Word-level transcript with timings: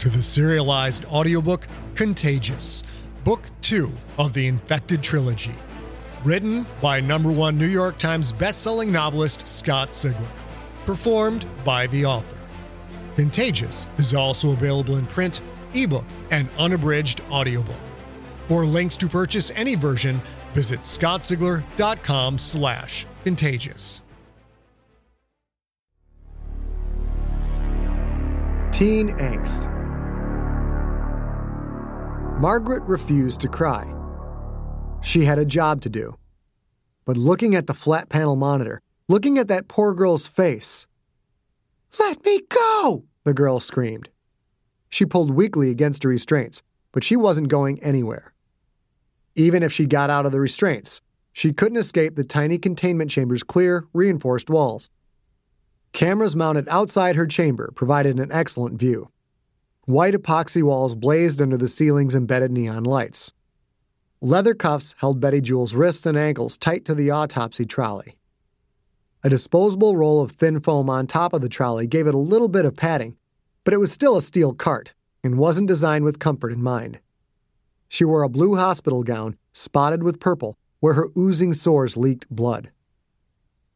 to 0.00 0.08
the 0.08 0.22
serialized 0.22 1.04
audiobook 1.06 1.66
Contagious, 1.94 2.82
Book 3.24 3.42
2 3.60 3.92
of 4.18 4.32
the 4.32 4.46
Infected 4.46 5.02
Trilogy. 5.02 5.54
Written 6.24 6.66
by 6.80 7.00
number 7.00 7.30
one 7.30 7.56
New 7.56 7.66
York 7.66 7.98
Times 7.98 8.32
bestselling 8.32 8.88
novelist 8.88 9.48
Scott 9.48 9.90
Sigler. 9.90 10.26
Performed 10.86 11.46
by 11.64 11.86
the 11.88 12.04
author. 12.04 12.36
Contagious 13.16 13.86
is 13.98 14.14
also 14.14 14.52
available 14.52 14.96
in 14.96 15.06
print, 15.06 15.42
ebook, 15.74 16.04
and 16.30 16.48
unabridged 16.58 17.20
audiobook. 17.30 17.76
For 18.48 18.66
links 18.66 18.96
to 18.98 19.08
purchase 19.08 19.52
any 19.54 19.74
version, 19.74 20.20
visit 20.54 20.80
scottsigler.com 20.80 22.38
slash 22.38 23.06
contagious. 23.24 24.00
Teen 28.72 29.10
angst. 29.18 29.79
Margaret 32.40 32.82
refused 32.84 33.42
to 33.42 33.48
cry. 33.48 33.92
She 35.02 35.26
had 35.26 35.38
a 35.38 35.44
job 35.44 35.82
to 35.82 35.90
do. 35.90 36.16
But 37.04 37.18
looking 37.18 37.54
at 37.54 37.66
the 37.66 37.74
flat 37.74 38.08
panel 38.08 38.34
monitor, 38.34 38.80
looking 39.10 39.36
at 39.36 39.48
that 39.48 39.68
poor 39.68 39.92
girl's 39.92 40.26
face, 40.26 40.86
Let 41.98 42.24
me 42.24 42.40
go! 42.48 43.04
the 43.24 43.34
girl 43.34 43.60
screamed. 43.60 44.08
She 44.88 45.04
pulled 45.04 45.30
weakly 45.30 45.70
against 45.70 46.02
her 46.02 46.08
restraints, 46.08 46.62
but 46.92 47.04
she 47.04 47.14
wasn't 47.14 47.48
going 47.48 47.78
anywhere. 47.82 48.32
Even 49.34 49.62
if 49.62 49.70
she 49.70 49.84
got 49.84 50.08
out 50.08 50.24
of 50.24 50.32
the 50.32 50.40
restraints, 50.40 51.02
she 51.34 51.52
couldn't 51.52 51.76
escape 51.76 52.16
the 52.16 52.24
tiny 52.24 52.56
containment 52.56 53.10
chamber's 53.10 53.42
clear, 53.42 53.84
reinforced 53.92 54.48
walls. 54.48 54.88
Cameras 55.92 56.34
mounted 56.34 56.66
outside 56.70 57.16
her 57.16 57.26
chamber 57.26 57.70
provided 57.74 58.18
an 58.18 58.32
excellent 58.32 58.78
view. 58.78 59.10
White 59.90 60.14
epoxy 60.14 60.62
walls 60.62 60.94
blazed 60.94 61.42
under 61.42 61.56
the 61.56 61.66
ceiling's 61.66 62.14
embedded 62.14 62.52
neon 62.52 62.84
lights. 62.84 63.32
Leather 64.20 64.54
cuffs 64.54 64.94
held 64.98 65.18
Betty 65.18 65.40
Jewell's 65.40 65.74
wrists 65.74 66.06
and 66.06 66.16
ankles 66.16 66.56
tight 66.56 66.84
to 66.84 66.94
the 66.94 67.10
autopsy 67.10 67.66
trolley. 67.66 68.16
A 69.24 69.28
disposable 69.28 69.96
roll 69.96 70.22
of 70.22 70.30
thin 70.30 70.60
foam 70.60 70.88
on 70.88 71.08
top 71.08 71.32
of 71.32 71.40
the 71.40 71.48
trolley 71.48 71.88
gave 71.88 72.06
it 72.06 72.14
a 72.14 72.18
little 72.18 72.46
bit 72.46 72.64
of 72.64 72.76
padding, 72.76 73.16
but 73.64 73.74
it 73.74 73.78
was 73.78 73.90
still 73.90 74.16
a 74.16 74.22
steel 74.22 74.54
cart 74.54 74.94
and 75.24 75.38
wasn't 75.38 75.66
designed 75.66 76.04
with 76.04 76.20
comfort 76.20 76.52
in 76.52 76.62
mind. 76.62 77.00
She 77.88 78.04
wore 78.04 78.22
a 78.22 78.28
blue 78.28 78.54
hospital 78.54 79.02
gown, 79.02 79.36
spotted 79.52 80.04
with 80.04 80.20
purple, 80.20 80.56
where 80.78 80.94
her 80.94 81.08
oozing 81.18 81.52
sores 81.52 81.96
leaked 81.96 82.30
blood. 82.30 82.70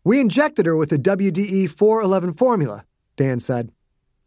We 0.04 0.20
injected 0.20 0.64
her 0.66 0.76
with 0.76 0.90
the 0.90 0.96
WDE 0.96 1.70
411 1.70 2.34
formula, 2.34 2.84
Dan 3.16 3.40
said. 3.40 3.72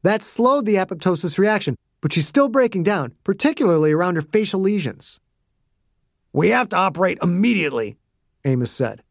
That 0.03 0.21
slowed 0.21 0.65
the 0.65 0.75
apoptosis 0.75 1.37
reaction, 1.37 1.75
but 2.01 2.13
she's 2.13 2.27
still 2.27 2.49
breaking 2.49 2.83
down, 2.83 3.13
particularly 3.23 3.91
around 3.91 4.15
her 4.15 4.21
facial 4.21 4.59
lesions. 4.59 5.19
We 6.33 6.49
have 6.49 6.69
to 6.69 6.75
operate 6.75 7.17
immediately, 7.21 7.97
Amos 8.45 8.71
said. 8.71 9.03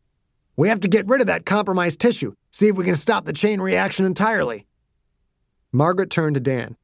We 0.57 0.69
have 0.69 0.81
to 0.81 0.89
get 0.89 1.07
rid 1.09 1.21
of 1.21 1.27
that 1.27 1.45
compromised 1.45 2.01
tissue, 2.01 2.35
see 2.51 2.69
if 2.69 2.77
we 2.77 2.85
can 2.85 2.95
stop 2.95 3.25
the 3.25 3.33
chain 3.33 3.61
reaction 3.61 4.07
entirely. 4.07 4.67
Margaret 5.73 6.11
turned 6.11 6.35
to 6.35 6.41
Dan. 6.41 6.77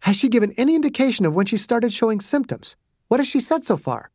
Has 0.00 0.16
she 0.16 0.28
given 0.28 0.52
any 0.56 0.74
indication 0.74 1.24
of 1.24 1.34
when 1.34 1.46
she 1.46 1.56
started 1.56 1.92
showing 1.92 2.20
symptoms? 2.20 2.76
What 3.08 3.20
has 3.20 3.28
she 3.28 3.40
said 3.40 3.64
so 3.64 3.76
far? 3.76 4.10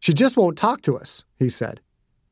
She 0.00 0.12
just 0.12 0.36
won't 0.36 0.56
talk 0.56 0.80
to 0.82 0.96
us, 0.96 1.24
he 1.38 1.50
said. 1.50 1.80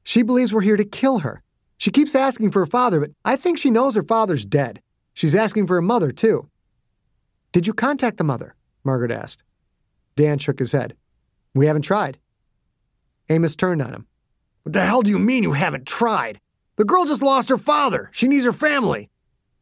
She 0.02 0.22
believes 0.22 0.52
we're 0.52 0.60
here 0.62 0.76
to 0.76 0.84
kill 0.84 1.18
her. 1.18 1.42
She 1.76 1.90
keeps 1.90 2.14
asking 2.14 2.52
for 2.52 2.60
her 2.60 2.66
father, 2.66 3.00
but 3.00 3.10
I 3.24 3.36
think 3.36 3.58
she 3.58 3.70
knows 3.70 3.96
her 3.96 4.02
father's 4.02 4.44
dead. 4.46 4.80
She's 5.12 5.34
asking 5.34 5.66
for 5.66 5.74
her 5.74 5.82
mother, 5.82 6.12
too. 6.12 6.48
Did 7.56 7.66
you 7.66 7.72
contact 7.72 8.18
the 8.18 8.22
mother? 8.22 8.54
Margaret 8.84 9.10
asked. 9.10 9.42
Dan 10.14 10.36
shook 10.36 10.58
his 10.58 10.72
head. 10.72 10.94
We 11.54 11.64
haven't 11.64 11.86
tried. 11.88 12.18
Amos 13.30 13.56
turned 13.56 13.80
on 13.80 13.94
him. 13.94 14.06
What 14.62 14.74
the 14.74 14.84
hell 14.84 15.00
do 15.00 15.08
you 15.08 15.18
mean 15.18 15.42
you 15.42 15.54
haven't 15.54 15.86
tried? 15.86 16.38
The 16.76 16.84
girl 16.84 17.06
just 17.06 17.22
lost 17.22 17.48
her 17.48 17.56
father. 17.56 18.10
She 18.12 18.28
needs 18.28 18.44
her 18.44 18.52
family. 18.52 19.08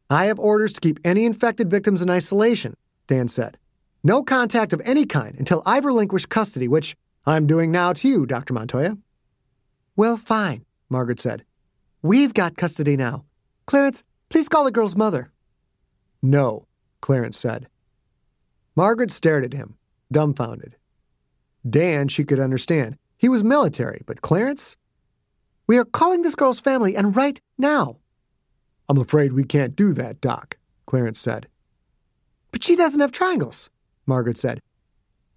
I 0.09 0.25
have 0.25 0.37
orders 0.39 0.73
to 0.73 0.81
keep 0.81 0.99
any 1.05 1.23
infected 1.23 1.69
victims 1.69 2.01
in 2.01 2.09
isolation, 2.09 2.75
Dan 3.07 3.29
said. 3.29 3.57
No 4.03 4.23
contact 4.23 4.73
of 4.73 4.81
any 4.83 5.05
kind 5.05 5.33
until 5.39 5.63
I've 5.65 5.85
relinquished 5.85 6.27
custody, 6.27 6.67
which 6.67 6.97
I'm 7.25 7.47
doing 7.47 7.71
now 7.71 7.93
to 7.93 8.09
you, 8.09 8.25
Dr. 8.25 8.53
Montoya. 8.53 8.97
Well, 9.95 10.17
fine, 10.17 10.65
Margaret 10.89 11.21
said. 11.21 11.45
We've 12.01 12.33
got 12.33 12.57
custody 12.57 12.97
now. 12.97 13.23
Clarence, 13.65 14.03
please 14.27 14.49
call 14.49 14.65
the 14.65 14.71
girl's 14.71 14.97
mother. 14.97 15.31
No, 16.21 16.67
Clarence 16.99 17.37
said. 17.37 17.69
Margaret 18.75 19.11
stared 19.11 19.45
at 19.45 19.53
him, 19.53 19.75
dumbfounded. 20.11 20.75
Dan, 21.67 22.07
she 22.07 22.23
could 22.23 22.39
understand. 22.39 22.97
He 23.17 23.29
was 23.29 23.43
military, 23.43 24.03
but 24.05 24.21
Clarence? 24.21 24.75
We 25.67 25.77
are 25.77 25.85
calling 25.85 26.21
this 26.21 26.35
girl's 26.35 26.59
family, 26.59 26.95
and 26.95 27.15
right 27.15 27.39
now. 27.57 27.97
I'm 28.87 28.97
afraid 28.97 29.33
we 29.33 29.45
can't 29.45 29.75
do 29.75 29.93
that, 29.93 30.21
Doc, 30.21 30.57
Clarence 30.85 31.19
said. 31.19 31.47
But 32.51 32.63
she 32.63 32.75
doesn't 32.75 32.99
have 32.99 33.11
triangles, 33.11 33.69
Margaret 34.05 34.37
said. 34.37 34.61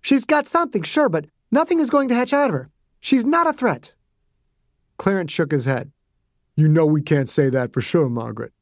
She's 0.01 0.25
got 0.25 0.47
something, 0.47 0.83
sure, 0.83 1.09
but 1.09 1.27
nothing 1.51 1.81
is 1.81 1.91
going 1.91 2.09
to 2.09 2.15
hatch 2.15 2.33
out 2.33 2.51
of 2.51 2.55
her. 2.55 2.71
She's 3.01 3.25
not 3.25 3.47
a 3.47 3.53
threat. 3.53 3.95
Clarence 4.99 5.33
shook 5.33 5.53
his 5.53 5.65
head. 5.65 5.93
You 6.57 6.69
know 6.69 6.85
we 6.85 7.03
can't 7.03 7.29
say 7.29 7.51
that 7.51 7.73
for 7.73 7.81
sure, 7.81 8.09
Margaret. 8.09 8.53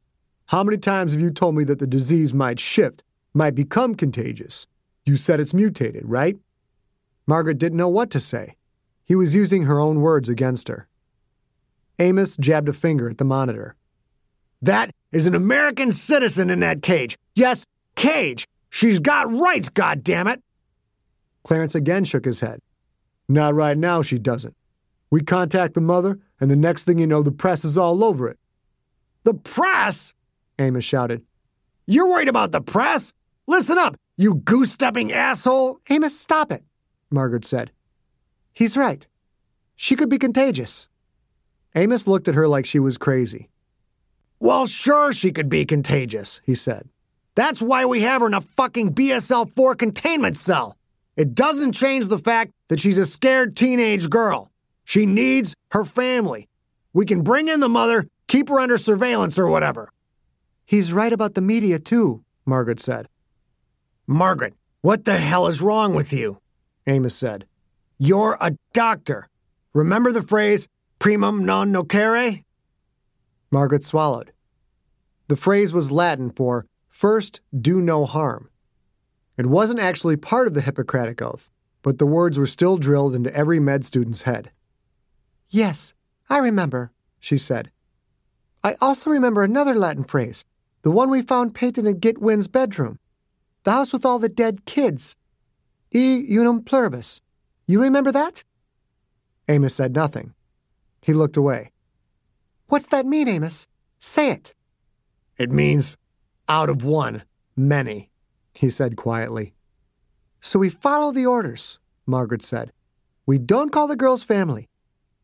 How 0.46 0.62
many 0.62 0.76
times 0.76 1.12
have 1.12 1.20
you 1.20 1.30
told 1.30 1.56
me 1.56 1.64
that 1.64 1.78
the 1.78 1.86
disease 1.86 2.32
might 2.32 2.60
shift, 2.60 3.02
might 3.36 3.54
become 3.54 3.94
contagious? 3.94 4.66
You 5.04 5.16
said 5.16 5.38
it's 5.38 5.54
mutated, 5.54 6.02
right? 6.06 6.36
Margaret 7.26 7.58
didn't 7.58 7.78
know 7.78 7.88
what 7.88 8.10
to 8.10 8.20
say. 8.20 8.56
He 9.04 9.14
was 9.14 9.34
using 9.34 9.64
her 9.64 9.78
own 9.78 10.00
words 10.00 10.28
against 10.28 10.68
her. 10.68 10.88
Amos 11.98 12.36
jabbed 12.36 12.68
a 12.68 12.72
finger 12.72 13.08
at 13.08 13.18
the 13.18 13.24
monitor. 13.24 13.76
That 14.62 14.90
is 15.12 15.26
an 15.26 15.34
American 15.34 15.92
citizen 15.92 16.50
in 16.50 16.60
that 16.60 16.82
cage. 16.82 17.16
Yes, 17.34 17.64
cage. 17.94 18.46
She's 18.70 18.98
got 18.98 19.32
rights, 19.32 19.68
goddammit. 19.68 20.40
Clarence 21.44 21.74
again 21.74 22.04
shook 22.04 22.24
his 22.24 22.40
head. 22.40 22.60
Not 23.28 23.54
right 23.54 23.78
now, 23.78 24.02
she 24.02 24.18
doesn't. 24.18 24.56
We 25.10 25.20
contact 25.20 25.74
the 25.74 25.80
mother, 25.80 26.18
and 26.40 26.50
the 26.50 26.56
next 26.56 26.84
thing 26.84 26.98
you 26.98 27.06
know, 27.06 27.22
the 27.22 27.30
press 27.30 27.64
is 27.64 27.78
all 27.78 28.02
over 28.02 28.28
it. 28.28 28.38
The 29.22 29.34
press? 29.34 30.14
Amos 30.58 30.84
shouted. 30.84 31.22
You're 31.86 32.08
worried 32.08 32.28
about 32.28 32.52
the 32.52 32.60
press? 32.60 33.12
Listen 33.48 33.78
up, 33.78 33.96
you 34.16 34.34
goose 34.34 34.72
stepping 34.72 35.12
asshole! 35.12 35.78
Amos, 35.88 36.18
stop 36.18 36.50
it, 36.50 36.64
Margaret 37.10 37.44
said. 37.44 37.70
He's 38.52 38.76
right. 38.76 39.06
She 39.76 39.94
could 39.94 40.08
be 40.08 40.18
contagious. 40.18 40.88
Amos 41.76 42.08
looked 42.08 42.26
at 42.26 42.34
her 42.34 42.48
like 42.48 42.66
she 42.66 42.80
was 42.80 42.98
crazy. 42.98 43.50
Well, 44.40 44.66
sure, 44.66 45.12
she 45.12 45.30
could 45.30 45.48
be 45.48 45.64
contagious, 45.64 46.40
he 46.44 46.56
said. 46.56 46.88
That's 47.36 47.62
why 47.62 47.84
we 47.84 48.00
have 48.00 48.20
her 48.22 48.26
in 48.26 48.34
a 48.34 48.40
fucking 48.40 48.94
BSL 48.94 49.48
4 49.54 49.74
containment 49.76 50.36
cell. 50.36 50.76
It 51.16 51.34
doesn't 51.34 51.72
change 51.72 52.08
the 52.08 52.18
fact 52.18 52.50
that 52.68 52.80
she's 52.80 52.98
a 52.98 53.06
scared 53.06 53.56
teenage 53.56 54.10
girl. 54.10 54.50
She 54.84 55.06
needs 55.06 55.54
her 55.70 55.84
family. 55.84 56.48
We 56.92 57.06
can 57.06 57.22
bring 57.22 57.46
in 57.46 57.60
the 57.60 57.68
mother, 57.68 58.08
keep 58.26 58.48
her 58.48 58.58
under 58.58 58.76
surveillance 58.76 59.38
or 59.38 59.46
whatever. 59.46 59.92
He's 60.64 60.92
right 60.92 61.12
about 61.12 61.34
the 61.34 61.40
media, 61.40 61.78
too, 61.78 62.24
Margaret 62.44 62.80
said. 62.80 63.08
Margaret, 64.06 64.54
What 64.82 65.04
the 65.04 65.16
hell 65.16 65.48
is 65.48 65.60
wrong 65.60 65.94
with 65.94 66.12
you? 66.12 66.38
Amos 66.86 67.16
said. 67.16 67.44
You're 67.98 68.38
a 68.40 68.52
doctor. 68.72 69.28
Remember 69.74 70.12
the 70.12 70.22
phrase 70.22 70.68
primum 71.00 71.44
non 71.44 71.72
nocere? 71.72 72.44
Margaret 73.50 73.84
swallowed. 73.84 74.32
The 75.26 75.36
phrase 75.36 75.72
was 75.72 75.90
Latin 75.90 76.30
for 76.30 76.66
first 76.88 77.40
do 77.58 77.80
no 77.80 78.04
harm. 78.04 78.48
It 79.36 79.46
wasn't 79.46 79.80
actually 79.80 80.16
part 80.16 80.46
of 80.46 80.54
the 80.54 80.60
Hippocratic 80.60 81.20
Oath, 81.20 81.50
but 81.82 81.98
the 81.98 82.06
words 82.06 82.38
were 82.38 82.46
still 82.46 82.76
drilled 82.76 83.14
into 83.14 83.34
every 83.34 83.58
med 83.58 83.84
student's 83.84 84.22
head. 84.22 84.52
Yes, 85.50 85.94
I 86.30 86.38
remember, 86.38 86.92
she 87.18 87.38
said. 87.38 87.72
I 88.62 88.76
also 88.80 89.10
remember 89.10 89.42
another 89.42 89.74
Latin 89.74 90.04
phrase, 90.04 90.44
the 90.82 90.92
one 90.92 91.10
we 91.10 91.22
found 91.22 91.56
painted 91.56 91.86
in 91.86 91.98
Git 91.98 92.18
Wynn's 92.18 92.46
bedroom. 92.46 93.00
The 93.66 93.72
house 93.72 93.92
with 93.92 94.06
all 94.06 94.20
the 94.20 94.28
dead 94.28 94.64
kids. 94.64 95.16
E 95.92 96.24
unum 96.30 96.62
pluribus. 96.62 97.20
You 97.66 97.82
remember 97.82 98.12
that? 98.12 98.44
Amos 99.48 99.74
said 99.74 99.92
nothing. 99.92 100.34
He 101.02 101.12
looked 101.12 101.36
away. 101.36 101.72
What's 102.68 102.86
that 102.86 103.06
mean, 103.06 103.26
Amos? 103.26 103.66
Say 103.98 104.30
it. 104.30 104.54
It 105.36 105.50
means 105.50 105.96
out 106.48 106.68
of 106.68 106.84
one, 106.84 107.24
many, 107.56 108.08
he 108.54 108.70
said 108.70 108.94
quietly. 108.94 109.52
So 110.40 110.60
we 110.60 110.70
follow 110.70 111.10
the 111.10 111.26
orders, 111.26 111.80
Margaret 112.06 112.42
said. 112.42 112.70
We 113.26 113.36
don't 113.36 113.72
call 113.72 113.88
the 113.88 113.96
girl's 113.96 114.22
family. 114.22 114.68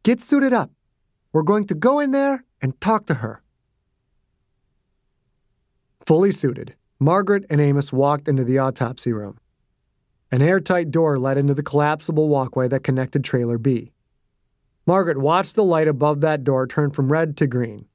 Get 0.02 0.20
suited 0.20 0.52
up. 0.52 0.72
We're 1.32 1.42
going 1.42 1.66
to 1.66 1.76
go 1.76 2.00
in 2.00 2.10
there 2.10 2.42
and 2.60 2.80
talk 2.80 3.06
to 3.06 3.14
her. 3.22 3.40
Fully 6.04 6.32
suited, 6.32 6.74
Margaret 7.02 7.44
and 7.50 7.60
Amos 7.60 7.92
walked 7.92 8.28
into 8.28 8.44
the 8.44 8.58
autopsy 8.58 9.12
room. 9.12 9.36
An 10.30 10.40
airtight 10.40 10.92
door 10.92 11.18
led 11.18 11.36
into 11.36 11.52
the 11.52 11.62
collapsible 11.62 12.28
walkway 12.28 12.68
that 12.68 12.84
connected 12.84 13.24
Trailer 13.24 13.58
B. 13.58 13.90
Margaret 14.86 15.18
watched 15.18 15.56
the 15.56 15.64
light 15.64 15.88
above 15.88 16.20
that 16.20 16.44
door 16.44 16.64
turn 16.64 16.92
from 16.92 17.10
red 17.10 17.36
to 17.38 17.48
green. 17.48 17.86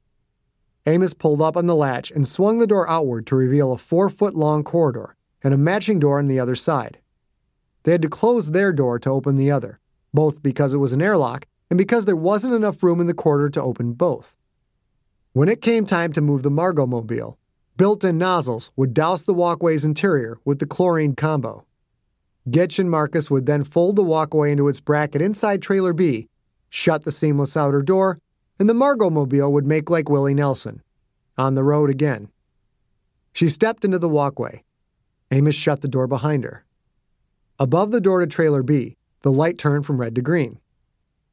Amos 0.86 1.14
pulled 1.14 1.42
up 1.42 1.56
on 1.56 1.68
the 1.68 1.76
latch 1.76 2.12
and 2.12 2.28
swung 2.28 2.60
the 2.60 2.68
door 2.68 2.90
outward 2.90 3.26
to 3.28 3.36
reveal 3.38 3.72
a 3.72 3.78
four 3.78 4.10
foot 4.10 4.36
long 4.36 4.62
corridor 4.62 5.16
and 5.42 5.54
a 5.54 5.58
matching 5.58 6.00
door 6.00 6.20
on 6.20 6.28
the 6.28 6.42
other 6.42 6.56
side. 6.56 6.98
They 7.84 7.94
had 7.94 8.02
to 8.02 8.10
close 8.10 8.52
their 8.52 8.74
door 8.74 9.00
to 9.00 9.10
open 9.10 9.38
the 9.38 9.52
other, 9.52 9.80
both 10.14 10.44
because 10.44 10.74
it 10.74 10.80
was 10.80 10.92
an 10.92 11.02
airlock 11.02 11.48
and 11.70 11.78
because 11.78 12.04
there 12.04 12.18
wasn't 12.18 12.54
enough 12.54 12.84
room 12.84 13.00
in 13.00 13.08
the 13.08 13.14
corridor 13.14 13.50
to 13.52 13.62
open 13.62 13.94
both. 13.94 14.36
When 15.32 15.48
it 15.48 15.62
came 15.62 15.86
time 15.86 16.12
to 16.12 16.20
move 16.20 16.44
the 16.44 16.52
Margot 16.52 16.86
mobile, 16.86 17.40
built 17.78 18.04
in 18.04 18.18
nozzles 18.18 18.72
would 18.76 18.94
douse 18.94 19.22
the 19.22 19.34
walkway's 19.34 19.86
interior 19.86 20.40
with 20.44 20.58
the 20.60 20.66
chlorine 20.66 21.16
combo. 21.16 21.64
Gitch 22.50 22.80
and 22.80 22.90
Marcus 22.90 23.30
would 23.30 23.46
then 23.46 23.64
fold 23.64 23.96
the 23.96 24.04
walkway 24.04 24.52
into 24.52 24.68
its 24.68 24.80
bracket 24.80 25.22
inside 25.22 25.62
Trailer 25.62 25.94
B, 25.94 26.28
shut 26.70 27.06
the 27.06 27.12
seamless 27.12 27.56
outer 27.56 27.82
door, 27.82 28.20
and 28.60 28.68
the 28.68 28.74
Margot 28.74 29.10
mobile 29.10 29.54
would 29.54 29.68
make 29.68 29.90
like 29.90 30.10
Willie 30.10 30.34
Nelson. 30.34 30.82
On 31.38 31.54
the 31.54 31.64
road 31.64 31.90
again. 31.92 32.30
She 33.32 33.48
stepped 33.48 33.86
into 33.86 34.00
the 34.00 34.10
walkway. 34.10 34.64
Amos 35.30 35.54
shut 35.54 35.82
the 35.82 35.88
door 35.88 36.08
behind 36.08 36.44
her. 36.44 36.66
Above 37.60 37.92
the 37.92 38.02
door 38.02 38.22
to 38.22 38.28
Trailer 38.28 38.64
B, 38.64 38.98
the 39.22 39.32
light 39.32 39.60
turned 39.60 39.86
from 39.86 40.02
red 40.02 40.16
to 40.16 40.22
green. 40.22 40.60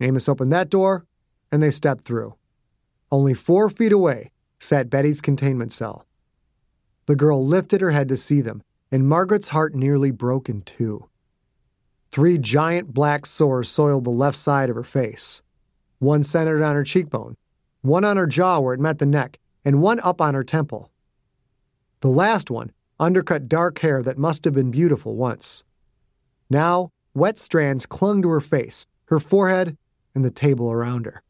Amos 0.00 0.28
opened 0.28 0.52
that 0.52 0.68
door, 0.68 1.06
and 1.50 1.62
they 1.62 1.70
stepped 1.70 2.04
through. 2.04 2.34
Only 3.10 3.32
four 3.32 3.70
feet 3.70 3.92
away 3.92 4.30
sat 4.58 4.90
Betty's 4.90 5.22
containment 5.22 5.72
cell. 5.72 6.04
The 7.06 7.16
girl 7.16 7.44
lifted 7.44 7.80
her 7.80 7.90
head 7.90 8.08
to 8.08 8.16
see 8.16 8.40
them, 8.40 8.62
and 8.90 9.08
Margaret's 9.08 9.50
heart 9.50 9.74
nearly 9.74 10.10
broke 10.10 10.48
in 10.48 10.62
two. 10.62 11.08
Three 12.10 12.38
giant 12.38 12.94
black 12.94 13.26
sores 13.26 13.68
soiled 13.68 14.04
the 14.04 14.10
left 14.10 14.36
side 14.36 14.70
of 14.70 14.76
her 14.76 14.84
face 14.84 15.42
one 15.98 16.22
centered 16.22 16.62
on 16.62 16.74
her 16.74 16.84
cheekbone, 16.84 17.34
one 17.80 18.04
on 18.04 18.16
her 18.16 18.26
jaw 18.26 18.60
where 18.60 18.74
it 18.74 18.80
met 18.80 18.98
the 18.98 19.06
neck, 19.06 19.38
and 19.64 19.80
one 19.80 19.98
up 20.00 20.20
on 20.20 20.34
her 20.34 20.44
temple. 20.44 20.90
The 22.00 22.08
last 22.08 22.50
one 22.50 22.72
undercut 23.00 23.48
dark 23.48 23.78
hair 23.80 24.02
that 24.02 24.18
must 24.18 24.44
have 24.44 24.54
been 24.54 24.70
beautiful 24.70 25.16
once. 25.16 25.64
Now, 26.50 26.90
wet 27.14 27.38
strands 27.38 27.86
clung 27.86 28.22
to 28.22 28.28
her 28.28 28.40
face, 28.40 28.86
her 29.06 29.18
forehead, 29.18 29.76
and 30.14 30.24
the 30.24 30.30
table 30.30 30.70
around 30.70 31.06
her. 31.06 31.23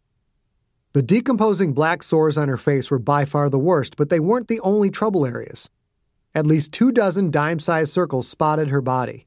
The 0.94 1.02
decomposing 1.02 1.72
black 1.72 2.04
sores 2.04 2.38
on 2.38 2.46
her 2.46 2.56
face 2.56 2.88
were 2.88 3.00
by 3.00 3.24
far 3.24 3.50
the 3.50 3.58
worst, 3.58 3.96
but 3.96 4.10
they 4.10 4.20
weren't 4.20 4.46
the 4.46 4.60
only 4.60 4.90
trouble 4.90 5.26
areas. 5.26 5.68
At 6.36 6.46
least 6.46 6.72
two 6.72 6.92
dozen 6.92 7.32
dime 7.32 7.58
sized 7.58 7.92
circles 7.92 8.28
spotted 8.28 8.68
her 8.68 8.80
body. 8.80 9.26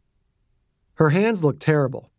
Her 0.93 1.09
hands 1.09 1.43
looked 1.43 1.61
terrible. 1.61 2.09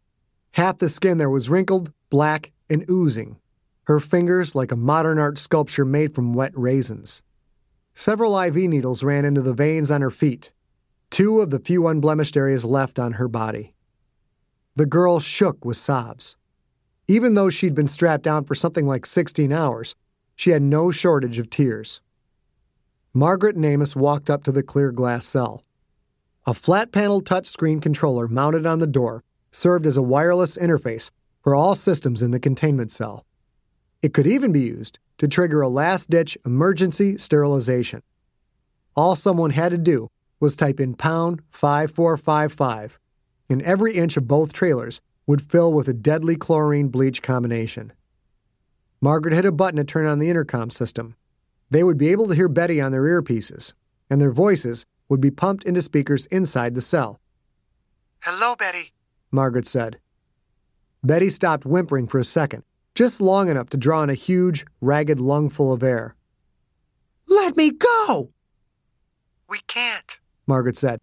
Half 0.53 0.79
the 0.79 0.91
skin 0.91 1.17
there 1.17 1.31
was 1.31 1.49
wrinkled, 1.49 1.93
black, 2.11 2.53
and 2.69 2.85
oozing, 2.91 3.39
her 3.85 4.01
fingers 4.01 4.55
like 4.55 4.71
a 4.71 4.77
modern 4.77 5.19
art 5.19 5.39
sculpture 5.39 5.87
made 5.87 6.15
from 6.15 6.35
wet 6.35 6.53
raisins. 6.55 7.23
Several 7.95 8.39
IV 8.39 8.55
needles 8.55 9.03
ran 9.03 9.25
into 9.25 9.41
the 9.41 9.55
veins 9.55 9.91
on 9.91 10.03
her 10.03 10.11
feet, 10.11 10.53
two 11.09 11.41
of 11.41 11.49
the 11.49 11.59
few 11.59 11.87
unblemished 11.87 12.37
areas 12.37 12.67
left 12.67 12.99
on 12.99 13.13
her 13.13 13.29
body. 13.29 13.73
The 14.77 14.85
girl 14.85 15.21
shook 15.21 15.65
with 15.65 15.79
sobs. 15.79 16.37
Even 17.11 17.33
though 17.33 17.49
she'd 17.49 17.75
been 17.75 17.89
strapped 17.89 18.23
down 18.23 18.45
for 18.45 18.55
something 18.55 18.87
like 18.87 19.07
16 19.07 19.51
hours, 19.51 19.95
she 20.37 20.51
had 20.51 20.61
no 20.61 20.91
shortage 20.91 21.39
of 21.39 21.49
tears. 21.49 22.03
Margaret 23.15 23.57
and 23.57 23.65
Amos 23.65 23.97
walked 23.97 24.29
up 24.29 24.45
to 24.45 24.53
the 24.53 24.63
clear 24.63 24.93
glass 24.93 25.25
cell. 25.25 25.65
A 26.47 26.53
flat 26.53 26.93
panel 26.93 27.23
touchscreen 27.23 27.81
controller 27.81 28.29
mounted 28.29 28.67
on 28.67 28.79
the 28.79 28.87
door 28.87 29.25
served 29.51 29.87
as 29.87 29.97
a 29.97 30.03
wireless 30.03 30.59
interface 30.59 31.11
for 31.43 31.55
all 31.55 31.75
systems 31.75 32.23
in 32.23 32.31
the 32.31 32.39
containment 32.39 32.91
cell. 32.91 33.25
It 34.03 34.13
could 34.13 34.27
even 34.27 34.53
be 34.53 34.61
used 34.61 34.99
to 35.17 35.27
trigger 35.27 35.63
a 35.63 35.69
last 35.69 36.11
ditch 36.11 36.37
emergency 36.45 37.17
sterilization. 37.17 38.03
All 38.95 39.17
someone 39.17 39.51
had 39.51 39.71
to 39.71 39.79
do 39.79 40.11
was 40.41 40.57
type 40.57 40.79
in 40.79 40.95
pound 40.95 41.41
5455, 41.53 42.99
and 43.49 43.63
every 43.63 43.95
inch 43.95 44.19
of 44.19 44.29
both 44.29 44.53
trailers 44.53 45.01
would 45.29 45.43
fill 45.43 45.71
with 45.73 45.87
a 45.89 45.93
deadly 45.93 46.35
chlorine 46.37 46.89
bleach 46.89 47.21
combination. 47.21 47.93
Margaret 48.99 49.35
hit 49.35 49.45
a 49.45 49.53
button 49.53 49.77
to 49.77 49.85
turn 49.85 50.07
on 50.07 50.19
the 50.19 50.31
intercom 50.31 50.71
system. 50.71 51.15
They 51.71 51.85
would 51.85 51.99
be 51.99 52.09
able 52.09 52.29
to 52.29 52.35
hear 52.35 52.49
Betty 52.49 52.81
on 52.81 52.93
their 52.93 53.03
earpieces, 53.03 53.75
and 54.09 54.23
their 54.23 54.33
voices 54.33 54.87
would 55.07 55.21
be 55.21 55.31
pumped 55.31 55.65
into 55.65 55.83
speakers 55.83 56.25
inside 56.27 56.75
the 56.75 56.81
cell. 56.81 57.21
Hello, 58.21 58.57
Betty, 58.57 58.95
Margaret 59.31 59.67
said. 59.67 59.99
Betty 61.05 61.29
stopped 61.29 61.67
whimpering 61.67 62.09
for 62.09 62.19
a 62.19 62.25
second, 62.25 62.65
just 62.95 63.21
long 63.21 63.51
enough 63.51 63.69
to 63.69 63.77
draw 63.77 64.03
in 64.03 64.09
a 64.09 64.15
huge, 64.15 64.65
ragged 64.81 65.21
lungful 65.21 65.75
of 65.75 65.83
air. 65.83 66.17
Let 67.29 67.55
me 67.55 67.71
go! 67.71 68.33
We 69.47 69.61
can't, 69.67 70.19
Margaret 70.47 70.79
said. 70.79 71.01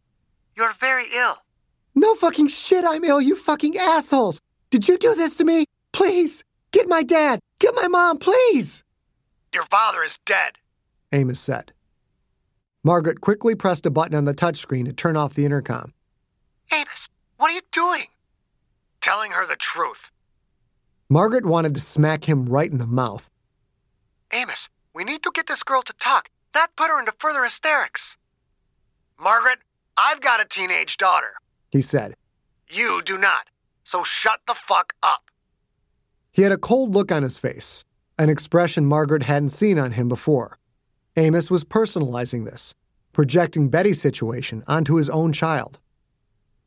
You're 0.58 0.74
very 0.80 1.06
ill. 1.16 1.45
No 1.96 2.14
fucking 2.16 2.50
shit, 2.50 2.84
I'm 2.86 3.04
ill, 3.04 3.22
you 3.22 3.36
fucking 3.36 3.78
assholes! 3.78 4.40
Did 4.70 4.88
you 4.88 4.98
do 4.98 5.16
this 5.16 5.38
to 5.38 5.46
me? 5.46 5.66
Please! 5.94 6.44
Get 6.72 6.90
my 6.90 7.04
dad! 7.04 7.40
Get 7.60 7.74
my 7.74 7.88
mom, 7.88 8.18
please! 8.18 8.84
Your 9.54 9.64
father 9.64 10.04
is 10.04 10.20
dead, 10.26 10.58
Amos 11.14 11.40
said. 11.40 11.72
Margaret 12.84 13.22
quickly 13.22 13.56
pressed 13.56 13.86
a 13.86 13.90
button 13.90 14.14
on 14.14 14.26
the 14.26 14.34
touchscreen 14.34 14.86
to 14.86 14.94
turn 14.94 15.16
off 15.16 15.34
the 15.34 15.46
intercom. 15.46 15.94
Amos, 16.72 17.08
what 17.38 17.52
are 17.52 17.56
you 17.56 17.62
doing? 17.72 18.08
Telling 19.00 19.32
her 19.32 19.48
the 19.48 19.56
truth. 19.56 20.12
Margaret 21.10 21.46
wanted 21.46 21.74
to 21.76 21.80
smack 21.80 22.26
him 22.26 22.46
right 22.46 22.70
in 22.70 22.78
the 22.78 22.86
mouth. 22.86 23.30
Amos, 24.34 24.68
we 24.94 25.04
need 25.04 25.24
to 25.24 25.32
get 25.34 25.48
this 25.48 25.64
girl 25.64 25.82
to 25.84 25.94
talk, 25.94 26.30
not 26.54 26.76
put 26.76 26.90
her 26.90 27.00
into 27.00 27.14
further 27.18 27.44
hysterics. 27.44 28.18
Margaret, 29.18 29.60
I've 29.96 30.20
got 30.20 30.42
a 30.42 30.46
teenage 30.46 30.98
daughter, 30.98 31.36
he 31.72 31.82
said. 31.82 32.16
You 32.70 33.02
do 33.04 33.18
not, 33.18 33.50
so 33.84 34.04
shut 34.04 34.42
the 34.48 34.54
fuck 34.54 34.94
up. 35.04 35.30
He 36.32 36.42
had 36.42 36.52
a 36.52 36.58
cold 36.58 36.94
look 36.94 37.12
on 37.12 37.24
his 37.24 37.38
face, 37.38 37.86
an 38.18 38.30
expression 38.30 38.86
Margaret 38.86 39.24
hadn't 39.24 39.50
seen 39.50 39.80
on 39.80 39.94
him 39.94 40.08
before. 40.08 40.58
Amos 41.16 41.50
was 41.50 41.64
personalizing 41.64 42.46
this, 42.46 42.74
projecting 43.14 43.70
Betty's 43.70 44.02
situation 44.02 44.64
onto 44.68 44.96
his 44.96 45.10
own 45.10 45.32
child. 45.32 45.80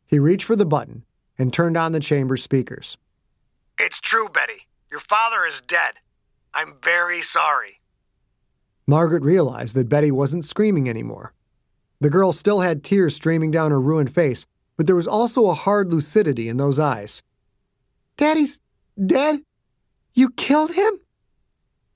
He 0.07 0.19
reached 0.19 0.45
for 0.45 0.57
the 0.57 0.65
button 0.65 1.05
and 1.39 1.53
turned 1.53 1.77
on 1.77 1.93
the 1.93 2.01
chamber's 2.01 2.43
speakers. 2.43 2.97
It's 3.79 4.01
true, 4.01 4.29
Betty. 4.29 4.67
Your 4.91 5.01
father 5.01 5.45
is 5.45 5.61
dead. 5.61 5.95
I'm 6.55 6.75
very 6.83 7.23
sorry. 7.23 7.81
Margaret 8.87 9.23
realized 9.23 9.77
that 9.77 9.89
Betty 9.89 10.11
wasn't 10.11 10.47
screaming 10.47 10.89
anymore. 10.89 11.35
The 12.01 12.11
girl 12.11 12.33
still 12.33 12.61
had 12.61 12.83
tears 12.83 13.15
streaming 13.15 13.51
down 13.51 13.71
her 13.71 13.81
ruined 13.81 14.15
face, 14.15 14.47
but 14.79 14.87
there 14.87 14.97
was 14.97 15.09
also 15.09 15.49
a 15.49 15.55
hard 15.55 15.93
lucidity 15.93 16.49
in 16.49 16.57
those 16.57 16.79
eyes. 16.79 17.23
Daddy's 18.17 18.61
dead? 19.05 19.41
You 20.15 20.31
killed 20.31 20.73
him? 20.73 21.01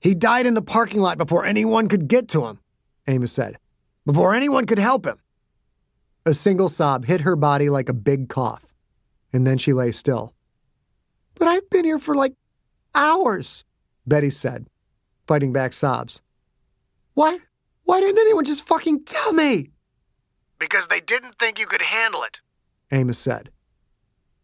He 0.01 0.13
died 0.13 0.45
in 0.45 0.53
the 0.53 0.61
parking 0.61 0.99
lot 0.99 1.17
before 1.17 1.45
anyone 1.45 1.87
could 1.87 2.09
get 2.09 2.27
to 2.29 2.45
him, 2.45 2.59
Amos 3.07 3.31
said. 3.31 3.57
Before 4.05 4.35
anyone 4.35 4.65
could 4.65 4.79
help 4.79 5.05
him. 5.05 5.17
A 6.25 6.33
single 6.33 6.67
sob 6.67 7.05
hit 7.05 7.21
her 7.21 7.37
body 7.37 7.69
like 7.69 7.87
a 7.87 7.93
big 7.93 8.27
cough, 8.27 8.65
and 9.31 9.47
then 9.47 9.57
she 9.57 9.71
lay 9.71 9.93
still. 9.93 10.33
But 11.35 11.47
I've 11.47 11.69
been 11.69 11.85
here 11.85 11.99
for 11.99 12.15
like 12.15 12.33
hours, 12.93 13.63
Betty 14.05 14.29
said, 14.29 14.67
fighting 15.25 15.53
back 15.53 15.71
sobs. 15.71 16.21
Why? 17.13 17.39
Why 17.85 18.01
didn't 18.01 18.19
anyone 18.19 18.43
just 18.43 18.67
fucking 18.67 19.05
tell 19.05 19.31
me? 19.31 19.69
Because 20.59 20.89
they 20.89 20.99
didn't 20.99 21.35
think 21.39 21.59
you 21.59 21.65
could 21.65 21.81
handle 21.81 22.23
it. 22.23 22.39
Amos 22.93 23.17
said. 23.17 23.49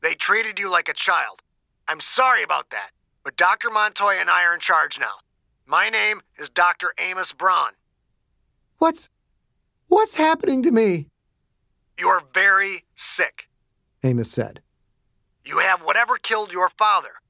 They 0.01 0.15
treated 0.15 0.57
you 0.57 0.71
like 0.71 0.89
a 0.89 0.93
child. 0.93 1.43
I'm 1.87 1.99
sorry 1.99 2.41
about 2.41 2.71
that, 2.71 2.89
but 3.23 3.37
Dr. 3.37 3.69
Montoya 3.69 4.19
and 4.19 4.29
I 4.29 4.43
are 4.43 4.55
in 4.55 4.59
charge 4.59 4.99
now. 4.99 5.19
My 5.67 5.89
name 5.89 6.21
is 6.37 6.49
Dr. 6.49 6.93
Amos 6.97 7.31
Braun. 7.31 7.73
What's. 8.79 9.09
What's 9.87 10.15
happening 10.15 10.63
to 10.63 10.71
me? 10.71 11.07
You're 11.97 12.23
very 12.33 12.85
sick, 12.95 13.49
Amos 14.03 14.31
said. 14.31 14.61
You 15.45 15.59
have 15.59 15.83
whatever 15.83 16.17
killed 16.17 16.51
your 16.51 16.69
father. 16.69 17.21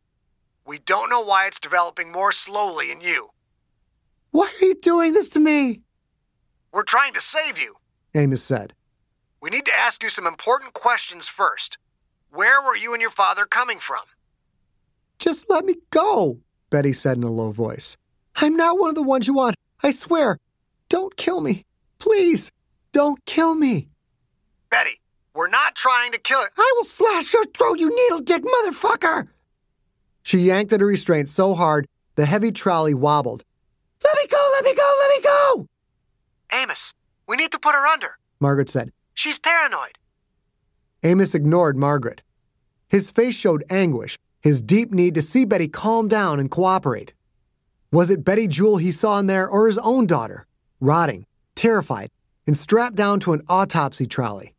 We 0.65 0.79
don't 0.79 1.09
know 1.09 1.21
why 1.21 1.47
it's 1.47 1.59
developing 1.59 2.11
more 2.11 2.31
slowly 2.31 2.91
in 2.91 3.01
you. 3.01 3.29
Why 4.31 4.51
are 4.61 4.65
you 4.65 4.75
doing 4.75 5.13
this 5.13 5.29
to 5.29 5.39
me? 5.39 5.81
We're 6.71 6.83
trying 6.83 7.13
to 7.13 7.21
save 7.21 7.57
you. 7.57 7.75
Amos 8.13 8.43
said. 8.43 8.73
We 9.41 9.49
need 9.49 9.65
to 9.67 9.77
ask 9.77 10.03
you 10.03 10.09
some 10.09 10.27
important 10.27 10.73
questions 10.73 11.27
first. 11.27 11.77
Where 12.31 12.61
were 12.61 12.75
you 12.75 12.93
and 12.93 13.01
your 13.01 13.09
father 13.09 13.45
coming 13.45 13.79
from? 13.79 14.01
Just 15.17 15.49
let 15.49 15.65
me 15.65 15.75
go, 15.91 16.39
Betty 16.69 16.93
said 16.93 17.17
in 17.17 17.23
a 17.23 17.31
low 17.31 17.51
voice. 17.51 17.95
I'm 18.35 18.55
not 18.55 18.77
one 18.77 18.89
of 18.89 18.95
the 18.95 19.03
ones 19.03 19.27
you 19.27 19.33
want. 19.33 19.55
I 19.81 19.91
swear. 19.91 20.37
Don't 20.89 21.15
kill 21.15 21.41
me. 21.41 21.65
Please, 21.99 22.51
don't 22.91 23.23
kill 23.25 23.55
me. 23.55 23.89
Betty, 24.69 24.99
we're 25.33 25.49
not 25.49 25.75
trying 25.75 26.11
to 26.11 26.19
kill 26.19 26.41
it. 26.41 26.49
I 26.57 26.73
will 26.75 26.83
slash 26.83 27.33
your 27.33 27.45
throat, 27.45 27.79
you 27.79 27.95
needle 27.95 28.19
dick 28.19 28.43
motherfucker! 28.43 29.29
She 30.21 30.39
yanked 30.39 30.73
at 30.73 30.81
her 30.81 30.85
restraint 30.85 31.29
so 31.29 31.55
hard 31.55 31.87
the 32.15 32.25
heavy 32.25 32.51
trolley 32.51 32.93
wobbled. 32.93 33.43
Let 34.03 34.17
me 34.17 34.27
go, 34.27 34.51
let 34.55 34.63
me 34.65 34.75
go, 34.75 34.99
let 35.01 35.09
me 35.09 35.23
go! 35.23 35.67
Amos, 36.51 36.93
we 37.27 37.37
need 37.37 37.51
to 37.51 37.59
put 37.59 37.75
her 37.75 37.87
under. 37.87 38.17
Margaret 38.39 38.69
said. 38.69 38.91
She's 39.19 39.37
paranoid. 39.37 39.97
Amos 41.03 41.35
ignored 41.35 41.75
Margaret. 41.75 42.21
His 42.87 43.09
face 43.09 43.35
showed 43.35 43.65
anguish, 43.69 44.17
his 44.39 44.61
deep 44.61 44.93
need 44.93 45.13
to 45.15 45.21
see 45.21 45.43
Betty 45.43 45.67
calm 45.67 46.07
down 46.07 46.39
and 46.39 46.49
cooperate. 46.49 47.11
Was 47.91 48.09
it 48.09 48.23
Betty 48.23 48.47
Jewell 48.47 48.77
he 48.77 48.93
saw 48.93 49.19
in 49.19 49.25
there 49.27 49.45
or 49.45 49.67
his 49.67 49.77
own 49.79 50.07
daughter, 50.07 50.47
rotting, 50.79 51.25
terrified, 51.53 52.11
and 52.47 52.55
strapped 52.55 52.95
down 52.95 53.19
to 53.19 53.33
an 53.33 53.41
autopsy 53.49 54.05
trolley? 54.05 54.55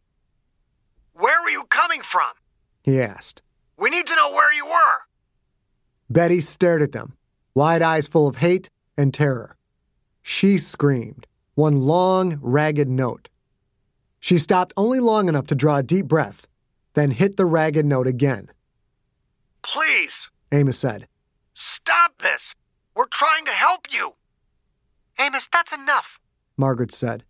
Where 1.14 1.40
were 1.40 1.49
you 1.49 1.64
coming 1.71 2.02
from? 2.02 2.33
He 2.83 3.00
asked. 3.00 3.40
We 3.79 3.88
need 3.88 4.07
to 4.09 4.14
know 4.14 4.31
where 4.31 4.52
you 4.52 4.67
were. 4.67 4.99
Betty 6.11 6.43
stared 6.43 6.83
at 6.83 6.93
them, 6.93 7.14
wide 7.55 7.81
eyes 7.81 8.07
full 8.07 8.29
of 8.29 8.37
hate 8.37 8.69
and 8.99 9.14
terror. 9.14 9.57
She 10.21 10.59
screamed, 10.59 11.26
one 11.55 11.81
long, 11.81 12.38
ragged 12.43 12.90
note. 12.90 13.29
She 14.21 14.39
stopped 14.39 14.75
only 14.77 15.00
long 15.00 15.29
enough 15.29 15.47
to 15.49 15.55
draw 15.55 15.77
a 15.77 15.83
deep 15.83 16.07
breath, 16.07 16.47
then 16.95 17.11
hit 17.11 17.37
the 17.37 17.47
ragged 17.47 17.87
note 17.87 18.07
again. 18.07 18.50
Please, 19.62 20.31
Amos 20.53 20.79
said. 20.79 21.09
Stop 21.55 22.19
this! 22.19 22.55
We're 22.95 23.07
trying 23.07 23.47
to 23.47 23.53
help 23.53 23.87
you! 23.91 24.15
Amos, 25.19 25.49
that's 25.53 25.73
enough, 25.73 26.19
Margaret 26.57 26.93
said. 26.93 27.25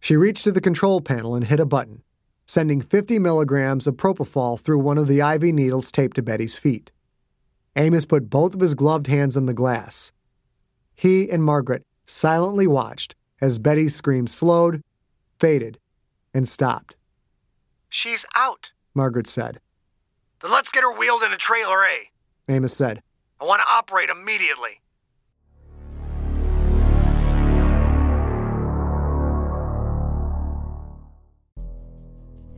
She 0.00 0.16
reached 0.16 0.44
to 0.44 0.52
the 0.52 0.60
control 0.60 1.00
panel 1.00 1.34
and 1.34 1.46
hit 1.46 1.60
a 1.60 1.66
button, 1.66 2.02
sending 2.46 2.80
50 2.80 3.18
milligrams 3.18 3.86
of 3.86 3.96
propofol 3.96 4.60
through 4.60 4.78
one 4.78 4.98
of 4.98 5.08
the 5.08 5.20
IV 5.20 5.42
needles 5.42 5.90
taped 5.90 6.16
to 6.16 6.22
Betty's 6.22 6.56
feet. 6.56 6.90
Amos 7.74 8.06
put 8.06 8.30
both 8.30 8.54
of 8.54 8.60
his 8.60 8.74
gloved 8.74 9.06
hands 9.06 9.36
on 9.36 9.46
the 9.46 9.54
glass. 9.54 10.12
He 10.94 11.30
and 11.30 11.44
Margaret 11.44 11.82
silently 12.06 12.66
watched 12.66 13.14
as 13.40 13.58
Betty's 13.58 13.94
scream 13.94 14.26
slowed, 14.26 14.82
faded, 15.38 15.78
and 16.36 16.46
stopped. 16.46 16.96
She's 17.88 18.26
out, 18.34 18.70
Margaret 18.94 19.26
said. 19.26 19.58
Then 20.42 20.50
let's 20.50 20.70
get 20.70 20.82
her 20.82 20.92
wheeled 20.92 21.22
into 21.22 21.38
trailer 21.38 21.82
A. 21.82 22.10
Amos 22.52 22.74
said. 22.74 23.02
I 23.40 23.46
want 23.46 23.62
to 23.62 23.72
operate 23.72 24.10
immediately. 24.10 24.82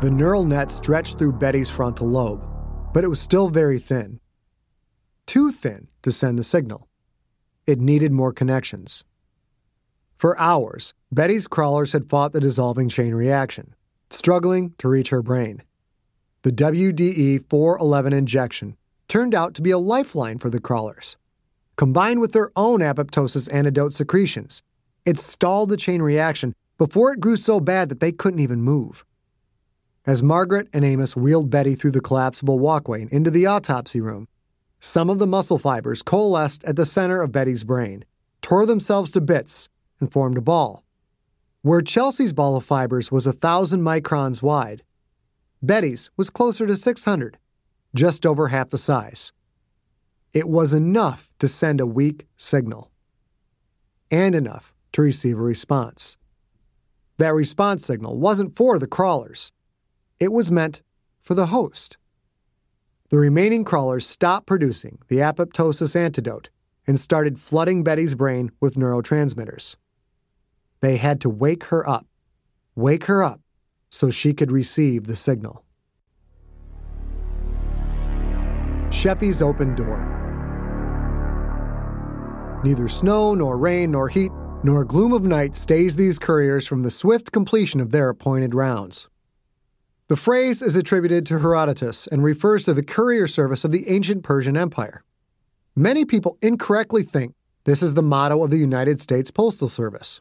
The 0.00 0.10
neural 0.10 0.44
net 0.44 0.70
stretched 0.70 1.18
through 1.18 1.32
Betty's 1.34 1.70
frontal 1.70 2.08
lobe, 2.08 2.44
but 2.92 3.04
it 3.04 3.08
was 3.08 3.20
still 3.20 3.48
very 3.48 3.78
thin. 3.78 4.20
Too 5.26 5.50
thin 5.50 5.88
to 6.02 6.10
send 6.10 6.38
the 6.38 6.42
signal. 6.42 6.88
It 7.66 7.80
needed 7.80 8.12
more 8.12 8.32
connections. 8.32 9.04
For 10.18 10.38
hours, 10.38 10.92
Betty's 11.10 11.46
crawlers 11.46 11.92
had 11.92 12.10
fought 12.10 12.32
the 12.32 12.40
dissolving 12.40 12.88
chain 12.88 13.14
reaction, 13.14 13.74
struggling 14.10 14.74
to 14.78 14.88
reach 14.88 15.08
her 15.10 15.22
brain. 15.22 15.62
The 16.42 16.52
WDE 16.52 17.48
411 17.48 18.12
injection 18.12 18.76
turned 19.08 19.34
out 19.34 19.54
to 19.54 19.62
be 19.62 19.70
a 19.70 19.78
lifeline 19.78 20.38
for 20.38 20.50
the 20.50 20.60
crawlers. 20.60 21.16
Combined 21.76 22.20
with 22.20 22.32
their 22.32 22.50
own 22.56 22.80
apoptosis 22.80 23.52
antidote 23.52 23.92
secretions, 23.92 24.62
it 25.06 25.18
stalled 25.18 25.70
the 25.70 25.76
chain 25.76 26.02
reaction 26.02 26.54
before 26.78 27.12
it 27.12 27.20
grew 27.20 27.36
so 27.36 27.60
bad 27.60 27.88
that 27.88 28.00
they 28.00 28.12
couldn't 28.12 28.40
even 28.40 28.60
move. 28.60 29.04
As 30.06 30.22
Margaret 30.22 30.68
and 30.72 30.84
Amos 30.84 31.16
wheeled 31.16 31.48
Betty 31.48 31.74
through 31.74 31.92
the 31.92 32.00
collapsible 32.00 32.58
walkway 32.58 33.02
and 33.02 33.10
into 33.10 33.30
the 33.30 33.46
autopsy 33.46 34.00
room, 34.00 34.28
some 34.78 35.08
of 35.08 35.18
the 35.18 35.26
muscle 35.26 35.58
fibers 35.58 36.02
coalesced 36.02 36.62
at 36.64 36.76
the 36.76 36.84
center 36.84 37.22
of 37.22 37.32
Betty's 37.32 37.64
brain, 37.64 38.04
tore 38.42 38.66
themselves 38.66 39.10
to 39.12 39.20
bits, 39.22 39.70
and 40.00 40.12
formed 40.12 40.36
a 40.36 40.42
ball. 40.42 40.84
Where 41.62 41.80
Chelsea's 41.80 42.34
ball 42.34 42.56
of 42.56 42.64
fibers 42.66 43.10
was 43.10 43.26
a 43.26 43.32
thousand 43.32 43.80
microns 43.80 44.42
wide, 44.42 44.82
Betty's 45.62 46.10
was 46.18 46.28
closer 46.28 46.66
to 46.66 46.76
600, 46.76 47.38
just 47.94 48.26
over 48.26 48.48
half 48.48 48.68
the 48.68 48.76
size. 48.76 49.32
It 50.34 50.46
was 50.46 50.74
enough 50.74 51.30
to 51.38 51.48
send 51.48 51.80
a 51.80 51.86
weak 51.86 52.26
signal, 52.36 52.90
and 54.10 54.34
enough 54.34 54.74
to 54.92 55.00
receive 55.00 55.38
a 55.38 55.42
response. 55.42 56.18
That 57.16 57.32
response 57.32 57.86
signal 57.86 58.18
wasn't 58.18 58.54
for 58.54 58.78
the 58.78 58.86
crawlers. 58.86 59.52
It 60.20 60.32
was 60.32 60.50
meant 60.50 60.82
for 61.20 61.34
the 61.34 61.46
host, 61.46 61.96
the 63.10 63.18
remaining 63.20 63.64
crawlers 63.64 64.06
stopped 64.06 64.46
producing 64.46 64.98
the 65.08 65.18
apoptosis 65.18 65.94
antidote 65.94 66.48
and 66.86 66.98
started 66.98 67.38
flooding 67.38 67.84
Betty's 67.84 68.14
brain 68.14 68.50
with 68.60 68.74
neurotransmitters. 68.74 69.76
They 70.80 70.96
had 70.96 71.20
to 71.20 71.30
wake 71.30 71.64
her 71.64 71.88
up, 71.88 72.06
wake 72.74 73.04
her 73.04 73.22
up, 73.22 73.40
so 73.90 74.10
she 74.10 74.34
could 74.34 74.50
receive 74.50 75.06
the 75.06 75.14
signal. 75.14 75.64
Cheffie's 78.90 79.40
open 79.42 79.74
door. 79.74 80.10
Neither 82.64 82.88
snow, 82.88 83.34
nor 83.34 83.58
rain, 83.58 83.90
nor 83.90 84.08
heat, 84.08 84.32
nor 84.62 84.84
gloom 84.84 85.12
of 85.12 85.22
night 85.22 85.56
stays 85.56 85.96
these 85.96 86.18
couriers 86.18 86.66
from 86.66 86.82
the 86.82 86.90
swift 86.90 87.30
completion 87.30 87.80
of 87.80 87.90
their 87.90 88.08
appointed 88.08 88.54
rounds. 88.54 89.08
The 90.08 90.16
phrase 90.16 90.60
is 90.60 90.76
attributed 90.76 91.24
to 91.26 91.38
Herodotus 91.38 92.06
and 92.06 92.22
refers 92.22 92.64
to 92.64 92.74
the 92.74 92.82
courier 92.82 93.26
service 93.26 93.64
of 93.64 93.72
the 93.72 93.88
ancient 93.88 94.22
Persian 94.22 94.54
Empire. 94.54 95.02
Many 95.74 96.04
people 96.04 96.36
incorrectly 96.42 97.02
think 97.02 97.32
this 97.64 97.82
is 97.82 97.94
the 97.94 98.02
motto 98.02 98.44
of 98.44 98.50
the 98.50 98.58
United 98.58 99.00
States 99.00 99.30
Postal 99.30 99.70
Service. 99.70 100.20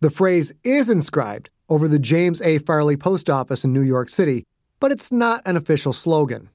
The 0.00 0.10
phrase 0.10 0.52
is 0.64 0.90
inscribed 0.90 1.48
over 1.68 1.86
the 1.86 2.00
James 2.00 2.42
A. 2.42 2.58
Farley 2.58 2.96
Post 2.96 3.30
Office 3.30 3.62
in 3.62 3.72
New 3.72 3.82
York 3.82 4.10
City, 4.10 4.46
but 4.80 4.90
it's 4.90 5.12
not 5.12 5.42
an 5.46 5.56
official 5.56 5.92
slogan. 5.92 6.50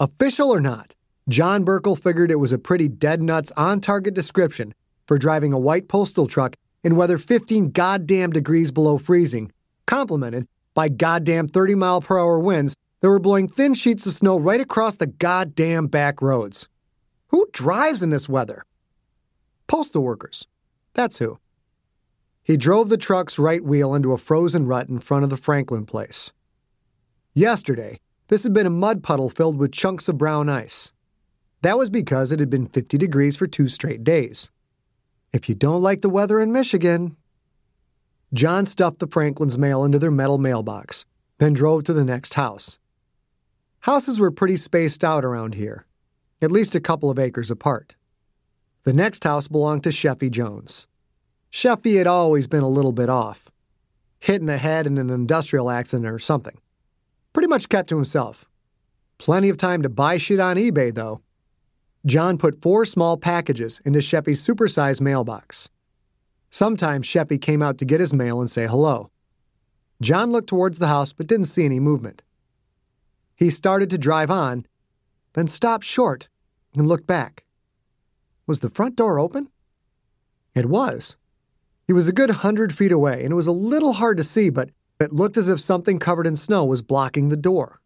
Official 0.00 0.50
or 0.50 0.60
not, 0.60 0.96
John 1.28 1.64
Burkle 1.64 1.96
figured 1.96 2.32
it 2.32 2.40
was 2.40 2.52
a 2.52 2.58
pretty 2.58 2.88
dead 2.88 3.22
nuts 3.22 3.52
on 3.56 3.80
target 3.80 4.12
description 4.12 4.74
for 5.06 5.18
driving 5.18 5.52
a 5.52 5.58
white 5.58 5.86
postal 5.86 6.26
truck 6.26 6.56
in 6.82 6.96
weather 6.96 7.16
15 7.16 7.70
goddamn 7.70 8.32
degrees 8.32 8.72
below 8.72 8.98
freezing, 8.98 9.52
complemented 9.86 10.48
by 10.74 10.88
goddamn 10.88 11.48
30 11.48 11.74
mile 11.74 12.00
per 12.00 12.18
hour 12.18 12.38
winds 12.38 12.74
that 13.00 13.08
were 13.08 13.18
blowing 13.18 13.48
thin 13.48 13.74
sheets 13.74 14.06
of 14.06 14.12
snow 14.12 14.38
right 14.38 14.60
across 14.60 14.96
the 14.96 15.06
goddamn 15.06 15.86
back 15.86 16.22
roads. 16.22 16.68
Who 17.28 17.48
drives 17.52 18.02
in 18.02 18.10
this 18.10 18.28
weather? 18.28 18.64
Postal 19.66 20.02
workers. 20.02 20.46
That's 20.94 21.18
who. 21.18 21.38
He 22.42 22.56
drove 22.56 22.88
the 22.88 22.96
truck's 22.96 23.38
right 23.38 23.62
wheel 23.62 23.94
into 23.94 24.12
a 24.12 24.18
frozen 24.18 24.66
rut 24.66 24.88
in 24.88 24.98
front 24.98 25.24
of 25.24 25.30
the 25.30 25.36
Franklin 25.36 25.86
place. 25.86 26.32
Yesterday, 27.34 28.00
this 28.28 28.42
had 28.42 28.52
been 28.52 28.66
a 28.66 28.70
mud 28.70 29.02
puddle 29.02 29.30
filled 29.30 29.58
with 29.58 29.72
chunks 29.72 30.08
of 30.08 30.18
brown 30.18 30.48
ice. 30.48 30.92
That 31.62 31.78
was 31.78 31.90
because 31.90 32.32
it 32.32 32.40
had 32.40 32.50
been 32.50 32.66
50 32.66 32.98
degrees 32.98 33.36
for 33.36 33.46
two 33.46 33.68
straight 33.68 34.02
days. 34.04 34.50
If 35.32 35.48
you 35.48 35.54
don't 35.54 35.82
like 35.82 36.02
the 36.02 36.10
weather 36.10 36.40
in 36.40 36.52
Michigan. 36.52 37.16
John 38.34 38.64
stuffed 38.64 38.98
the 38.98 39.06
Franklin's 39.06 39.58
mail 39.58 39.84
into 39.84 39.98
their 39.98 40.10
metal 40.10 40.38
mailbox, 40.38 41.04
then 41.38 41.52
drove 41.52 41.84
to 41.84 41.92
the 41.92 42.04
next 42.04 42.34
house. 42.34 42.78
Houses 43.80 44.18
were 44.18 44.30
pretty 44.30 44.56
spaced 44.56 45.04
out 45.04 45.24
around 45.24 45.54
here, 45.54 45.86
at 46.40 46.52
least 46.52 46.74
a 46.74 46.80
couple 46.80 47.10
of 47.10 47.18
acres 47.18 47.50
apart. 47.50 47.94
The 48.84 48.94
next 48.94 49.24
house 49.24 49.48
belonged 49.48 49.84
to 49.84 49.90
Cheffie 49.90 50.30
Jones. 50.30 50.86
Cheffie 51.52 51.98
had 51.98 52.06
always 52.06 52.46
been 52.46 52.62
a 52.62 52.68
little 52.68 52.92
bit 52.92 53.10
off, 53.10 53.50
hit 54.18 54.40
in 54.40 54.46
the 54.46 54.56
head 54.56 54.86
in 54.86 54.96
an 54.96 55.10
industrial 55.10 55.68
accident 55.68 56.08
or 56.08 56.18
something. 56.18 56.56
Pretty 57.34 57.48
much 57.48 57.68
kept 57.68 57.90
to 57.90 57.96
himself. 57.96 58.46
Plenty 59.18 59.50
of 59.50 59.58
time 59.58 59.82
to 59.82 59.88
buy 59.90 60.16
shit 60.16 60.40
on 60.40 60.56
eBay, 60.56 60.94
though. 60.94 61.20
John 62.06 62.38
put 62.38 62.62
four 62.62 62.86
small 62.86 63.16
packages 63.18 63.80
into 63.84 63.98
Cheffie's 63.98 64.44
supersized 64.44 65.00
mailbox. 65.02 65.68
Sometimes 66.52 67.06
Cheffie 67.06 67.40
came 67.40 67.62
out 67.62 67.78
to 67.78 67.86
get 67.86 67.98
his 67.98 68.12
mail 68.12 68.38
and 68.38 68.50
say 68.50 68.66
hello. 68.66 69.10
John 70.02 70.30
looked 70.30 70.48
towards 70.48 70.78
the 70.78 70.88
house 70.88 71.14
but 71.14 71.26
didn't 71.26 71.46
see 71.46 71.64
any 71.64 71.80
movement. 71.80 72.20
He 73.34 73.48
started 73.48 73.88
to 73.90 73.98
drive 73.98 74.30
on, 74.30 74.66
then 75.32 75.48
stopped 75.48 75.84
short 75.84 76.28
and 76.74 76.86
looked 76.86 77.06
back. 77.06 77.44
Was 78.46 78.60
the 78.60 78.68
front 78.68 78.96
door 78.96 79.18
open? 79.18 79.48
It 80.54 80.66
was. 80.66 81.16
He 81.86 81.94
was 81.94 82.06
a 82.06 82.12
good 82.12 82.30
hundred 82.30 82.74
feet 82.74 82.92
away, 82.92 83.24
and 83.24 83.32
it 83.32 83.36
was 83.36 83.46
a 83.46 83.52
little 83.52 83.94
hard 83.94 84.18
to 84.18 84.24
see, 84.24 84.50
but 84.50 84.70
it 85.00 85.12
looked 85.12 85.38
as 85.38 85.48
if 85.48 85.58
something 85.58 85.98
covered 85.98 86.26
in 86.26 86.36
snow 86.36 86.64
was 86.64 86.82
blocking 86.82 87.28
the 87.28 87.36
door. 87.36 87.80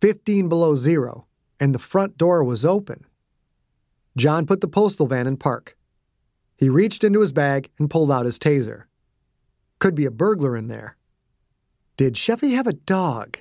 Fifteen 0.00 0.48
below 0.48 0.74
zero, 0.74 1.26
and 1.60 1.74
the 1.74 1.78
front 1.78 2.16
door 2.16 2.42
was 2.42 2.64
open. 2.64 3.04
John 4.16 4.46
put 4.46 4.62
the 4.62 4.68
postal 4.68 5.06
van 5.06 5.26
in 5.26 5.36
park. 5.36 5.77
He 6.58 6.68
reached 6.68 7.04
into 7.04 7.20
his 7.20 7.32
bag 7.32 7.70
and 7.78 7.88
pulled 7.88 8.10
out 8.10 8.26
his 8.26 8.38
taser. 8.38 8.84
Could 9.78 9.94
be 9.94 10.04
a 10.04 10.10
burglar 10.10 10.56
in 10.56 10.66
there. 10.66 10.96
Did 11.96 12.14
Cheffie 12.14 12.54
have 12.54 12.66
a 12.66 12.72
dog? 12.72 13.38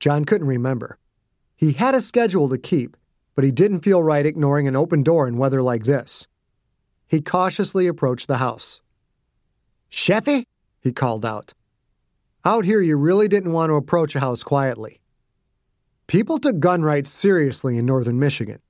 John 0.00 0.24
couldn't 0.24 0.46
remember. 0.46 0.98
He 1.54 1.72
had 1.72 1.94
a 1.94 2.00
schedule 2.00 2.48
to 2.48 2.56
keep, 2.56 2.96
but 3.34 3.44
he 3.44 3.50
didn't 3.50 3.80
feel 3.80 4.02
right 4.02 4.24
ignoring 4.24 4.66
an 4.66 4.74
open 4.74 5.02
door 5.02 5.28
in 5.28 5.36
weather 5.36 5.62
like 5.62 5.84
this. 5.84 6.26
He 7.06 7.20
cautiously 7.20 7.86
approached 7.86 8.26
the 8.26 8.38
house. 8.38 8.80
Cheffie? 9.90 10.46
he 10.80 10.92
called 10.92 11.26
out. 11.26 11.52
Out 12.44 12.64
here, 12.64 12.80
you 12.80 12.96
really 12.96 13.28
didn't 13.28 13.52
want 13.52 13.68
to 13.68 13.74
approach 13.74 14.16
a 14.16 14.20
house 14.20 14.42
quietly. 14.42 15.00
People 16.06 16.38
took 16.38 16.58
gun 16.58 16.82
rights 16.82 17.10
seriously 17.10 17.76
in 17.76 17.84
northern 17.84 18.18
Michigan. 18.18 18.60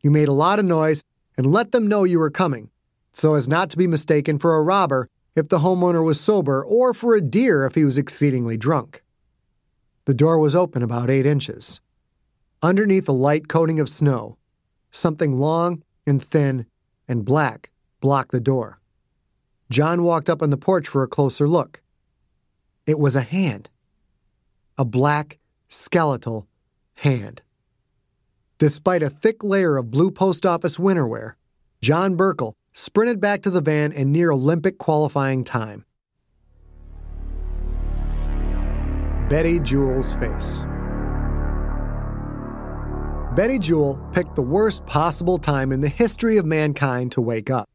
You 0.00 0.10
made 0.10 0.28
a 0.28 0.32
lot 0.32 0.58
of 0.58 0.64
noise 0.64 1.02
and 1.36 1.52
let 1.52 1.72
them 1.72 1.88
know 1.88 2.04
you 2.04 2.18
were 2.18 2.30
coming, 2.30 2.70
so 3.12 3.34
as 3.34 3.48
not 3.48 3.70
to 3.70 3.76
be 3.76 3.86
mistaken 3.86 4.38
for 4.38 4.56
a 4.56 4.62
robber 4.62 5.08
if 5.34 5.48
the 5.48 5.58
homeowner 5.58 6.04
was 6.04 6.20
sober 6.20 6.64
or 6.64 6.92
for 6.92 7.14
a 7.14 7.20
deer 7.20 7.64
if 7.64 7.74
he 7.74 7.84
was 7.84 7.98
exceedingly 7.98 8.56
drunk. 8.56 9.02
The 10.04 10.14
door 10.14 10.38
was 10.38 10.56
open 10.56 10.82
about 10.82 11.10
eight 11.10 11.26
inches. 11.26 11.80
Underneath 12.62 13.08
a 13.08 13.12
light 13.12 13.48
coating 13.48 13.80
of 13.80 13.88
snow, 13.88 14.36
something 14.90 15.38
long 15.38 15.82
and 16.06 16.22
thin 16.22 16.66
and 17.08 17.24
black 17.24 17.70
blocked 18.00 18.32
the 18.32 18.40
door. 18.40 18.80
John 19.70 20.02
walked 20.02 20.28
up 20.28 20.42
on 20.42 20.50
the 20.50 20.56
porch 20.56 20.86
for 20.86 21.02
a 21.02 21.08
closer 21.08 21.48
look. 21.48 21.80
It 22.86 22.98
was 22.98 23.16
a 23.16 23.22
hand. 23.22 23.70
A 24.76 24.84
black, 24.84 25.38
skeletal 25.68 26.46
hand. 26.94 27.42
Despite 28.58 29.02
a 29.02 29.10
thick 29.10 29.42
layer 29.42 29.76
of 29.76 29.90
blue 29.90 30.10
post 30.10 30.44
office 30.44 30.78
winterwear, 30.78 31.34
John 31.80 32.16
Burkle 32.16 32.54
sprinted 32.72 33.20
back 33.20 33.42
to 33.42 33.50
the 33.50 33.60
van 33.60 33.92
in 33.92 34.12
near 34.12 34.30
Olympic 34.30 34.78
qualifying 34.78 35.44
time. 35.44 35.84
Betty 39.28 39.58
Jewell's 39.60 40.12
face. 40.14 40.64
Betty 43.34 43.58
Jewell 43.58 43.98
picked 44.12 44.34
the 44.34 44.42
worst 44.42 44.84
possible 44.84 45.38
time 45.38 45.72
in 45.72 45.80
the 45.80 45.88
history 45.88 46.36
of 46.36 46.44
mankind 46.44 47.12
to 47.12 47.22
wake 47.22 47.48
up. 47.48 47.68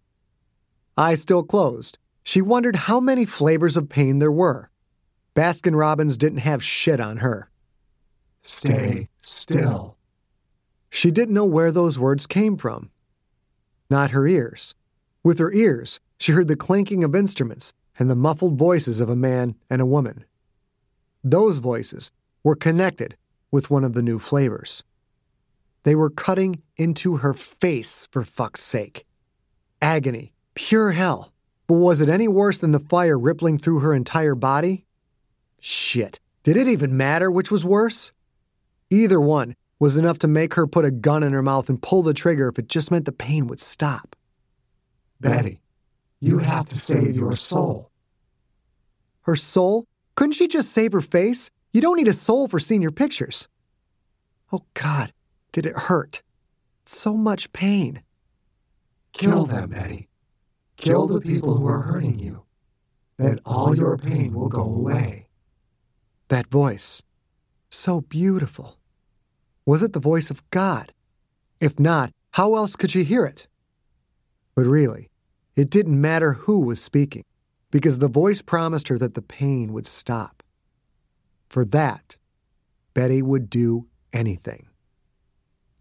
Eyes 0.95 1.21
still 1.21 1.43
closed, 1.43 1.97
she 2.23 2.41
wondered 2.41 2.75
how 2.75 2.99
many 2.99 3.25
flavors 3.25 3.77
of 3.77 3.89
pain 3.89 4.19
there 4.19 4.31
were. 4.31 4.69
Baskin 5.35 5.75
Robbins 5.75 6.17
didn't 6.17 6.39
have 6.39 6.63
shit 6.63 6.99
on 6.99 7.17
her. 7.17 7.49
Stay 8.41 9.07
still. 9.19 9.97
She 10.89 11.09
didn't 11.09 11.33
know 11.33 11.45
where 11.45 11.71
those 11.71 11.97
words 11.97 12.27
came 12.27 12.57
from. 12.57 12.91
Not 13.89 14.11
her 14.11 14.27
ears. 14.27 14.75
With 15.27 15.39
her 15.39 15.51
ears, 15.51 15.99
she 16.17 16.31
heard 16.31 16.47
the 16.47 16.55
clanking 16.55 17.03
of 17.03 17.13
instruments 17.13 17.73
and 17.99 18.09
the 18.09 18.15
muffled 18.15 18.57
voices 18.57 19.01
of 19.01 19.09
a 19.09 19.15
man 19.17 19.55
and 19.69 19.81
a 19.81 19.85
woman. 19.85 20.23
Those 21.21 21.57
voices 21.57 22.13
were 22.45 22.55
connected 22.55 23.17
with 23.51 23.69
one 23.69 23.83
of 23.83 23.91
the 23.91 24.01
new 24.01 24.19
flavors. 24.19 24.83
They 25.83 25.95
were 25.95 26.09
cutting 26.09 26.61
into 26.77 27.17
her 27.17 27.33
face, 27.33 28.07
for 28.09 28.23
fuck's 28.23 28.63
sake. 28.63 29.05
Agony, 29.81 30.31
pure 30.55 30.91
hell. 30.91 31.33
But 31.67 31.73
was 31.73 31.99
it 31.99 32.07
any 32.07 32.29
worse 32.29 32.59
than 32.59 32.71
the 32.71 32.79
fire 32.79 33.19
rippling 33.19 33.57
through 33.57 33.79
her 33.79 33.93
entire 33.93 34.33
body? 34.33 34.85
Shit. 35.59 36.21
Did 36.43 36.55
it 36.55 36.69
even 36.69 36.95
matter 36.95 37.29
which 37.29 37.51
was 37.51 37.65
worse? 37.65 38.13
Either 38.89 39.19
one 39.19 39.57
was 39.77 39.97
enough 39.97 40.19
to 40.19 40.27
make 40.29 40.53
her 40.53 40.67
put 40.67 40.85
a 40.85 40.89
gun 40.89 41.21
in 41.21 41.33
her 41.33 41.43
mouth 41.43 41.67
and 41.67 41.81
pull 41.81 42.01
the 42.01 42.13
trigger 42.13 42.47
if 42.47 42.57
it 42.57 42.69
just 42.69 42.91
meant 42.91 43.03
the 43.03 43.11
pain 43.11 43.47
would 43.47 43.59
stop. 43.59 44.15
Betty, 45.19 45.61
you 46.19 46.39
have 46.39 46.69
to 46.69 46.77
save 46.77 47.15
your 47.15 47.35
soul. 47.35 47.91
Her 49.21 49.35
soul? 49.35 49.85
Couldn't 50.15 50.33
she 50.33 50.47
just 50.47 50.71
save 50.71 50.93
her 50.93 51.01
face? 51.01 51.49
You 51.73 51.81
don't 51.81 51.97
need 51.97 52.07
a 52.07 52.13
soul 52.13 52.47
for 52.47 52.59
senior 52.59 52.91
pictures. 52.91 53.47
Oh, 54.51 54.63
God. 54.73 55.13
Did 55.51 55.65
it 55.65 55.77
hurt? 55.77 56.21
So 56.85 57.17
much 57.17 57.51
pain. 57.51 58.03
Kill 59.11 59.45
them, 59.45 59.71
Betty. 59.71 60.07
Kill 60.77 61.07
the 61.07 61.19
people 61.19 61.57
who 61.57 61.67
are 61.67 61.81
hurting 61.81 62.19
you. 62.19 62.43
Then 63.17 63.39
all 63.45 63.75
your 63.75 63.97
pain 63.97 64.33
will 64.33 64.47
go 64.47 64.61
away. 64.61 65.27
That 66.29 66.47
voice. 66.47 67.01
So 67.69 68.01
beautiful. 68.01 68.77
Was 69.65 69.83
it 69.83 69.93
the 69.93 69.99
voice 69.99 70.29
of 70.29 70.47
God? 70.51 70.93
If 71.59 71.79
not, 71.79 72.11
how 72.31 72.55
else 72.55 72.75
could 72.75 72.91
she 72.91 73.03
hear 73.03 73.25
it? 73.25 73.47
But 74.57 74.65
really, 74.65 75.11
it 75.55 75.69
didn't 75.69 76.01
matter 76.01 76.33
who 76.33 76.59
was 76.59 76.81
speaking, 76.81 77.23
because 77.69 77.99
the 77.99 78.07
voice 78.07 78.41
promised 78.41 78.87
her 78.87 78.97
that 78.97 79.13
the 79.13 79.21
pain 79.21 79.71
would 79.71 79.85
stop. 79.85 80.41
For 81.47 81.63
that, 81.63 82.17
Betty 82.95 83.21
would 83.21 83.51
do 83.51 83.85
anything. 84.11 84.65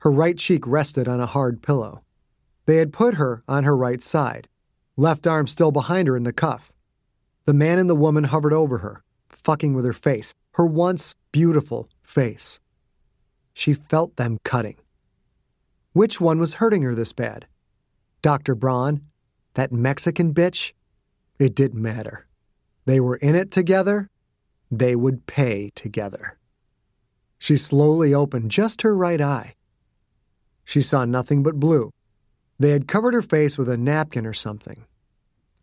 Her 0.01 0.13
right 0.13 0.37
cheek 0.37 0.67
rested 0.67 1.09
on 1.09 1.21
a 1.21 1.27
hard 1.27 1.63
pillow. 1.63 2.03
They 2.67 2.77
had 2.77 2.93
put 2.93 3.15
her 3.15 3.43
on 3.49 3.65
her 3.65 3.75
right 3.75 4.03
side, 4.03 4.47
left 4.95 5.27
arm 5.27 5.47
still 5.47 5.73
behind 5.73 6.07
her 6.07 6.15
in 6.15 6.25
the 6.25 6.33
cuff. 6.35 6.71
The 7.47 7.55
man 7.55 7.79
and 7.79 7.89
the 7.89 7.95
woman 7.95 8.25
hovered 8.25 8.53
over 8.53 8.79
her, 8.79 9.03
fucking 9.31 9.73
with 9.73 9.87
her 9.87 9.95
face, 9.95 10.35
her 10.53 10.67
once 10.67 11.15
beautiful 11.33 11.89
face. 12.03 12.61
She 13.55 13.73
felt 13.73 14.17
them 14.17 14.37
cutting. 14.45 14.77
Which 15.95 16.21
one 16.21 16.39
was 16.39 16.55
hurting 16.61 16.83
her 16.83 16.95
this 16.95 17.15
bad? 17.15 17.47
Dr. 18.27 18.57
Braun? 18.57 19.03
That 19.55 19.71
Mexican 19.71 20.35
bitch? 20.35 20.73
It 21.39 21.55
didn't 21.55 21.81
matter. 21.81 22.27
They 22.85 22.99
were 22.99 23.15
in 23.15 23.37
it 23.37 23.53
together. 23.53 24.11
They 24.69 24.97
would 24.97 25.27
pay 25.27 25.71
together. 25.77 26.37
She 27.39 27.57
slowly 27.57 28.13
opened 28.13 28.51
just 28.51 28.83
her 28.83 28.97
right 28.97 29.21
eye. 29.21 29.55
She 30.65 30.83
saw 30.83 31.05
nothing 31.05 31.45
but 31.45 31.61
blue. 31.61 31.93
They 32.59 32.71
had 32.71 32.89
covered 32.89 33.15
her 33.15 33.23
face 33.23 33.57
with 33.57 33.69
a 33.69 33.77
napkin 33.77 34.27
or 34.27 34.33
something. 34.33 34.87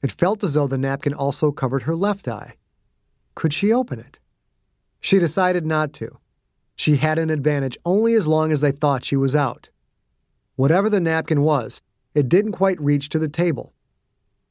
It 0.02 0.14
felt 0.14 0.42
as 0.42 0.54
though 0.54 0.68
the 0.68 0.78
napkin 0.78 1.14
also 1.14 1.52
covered 1.52 1.84
her 1.84 1.98
left 1.98 2.30
eye. 2.30 2.56
Could 3.36 3.52
she 3.52 3.74
open 3.74 4.00
it? 4.00 4.20
She 5.02 5.20
decided 5.20 5.66
not 5.66 5.92
to. 5.96 6.18
She 6.78 6.96
had 6.96 7.20
an 7.20 7.30
advantage 7.30 7.78
only 7.84 8.14
as 8.14 8.26
long 8.26 8.54
as 8.54 8.62
they 8.62 8.72
thought 8.72 9.04
she 9.04 9.18
was 9.18 9.36
out. 9.36 9.68
Whatever 10.56 10.90
the 10.90 11.02
napkin 11.02 11.42
was, 11.42 11.82
it 12.14 12.30
didn't 12.30 12.52
quite 12.54 12.80
reach 12.80 13.10
to 13.10 13.20
the 13.20 13.28
table. 13.28 13.74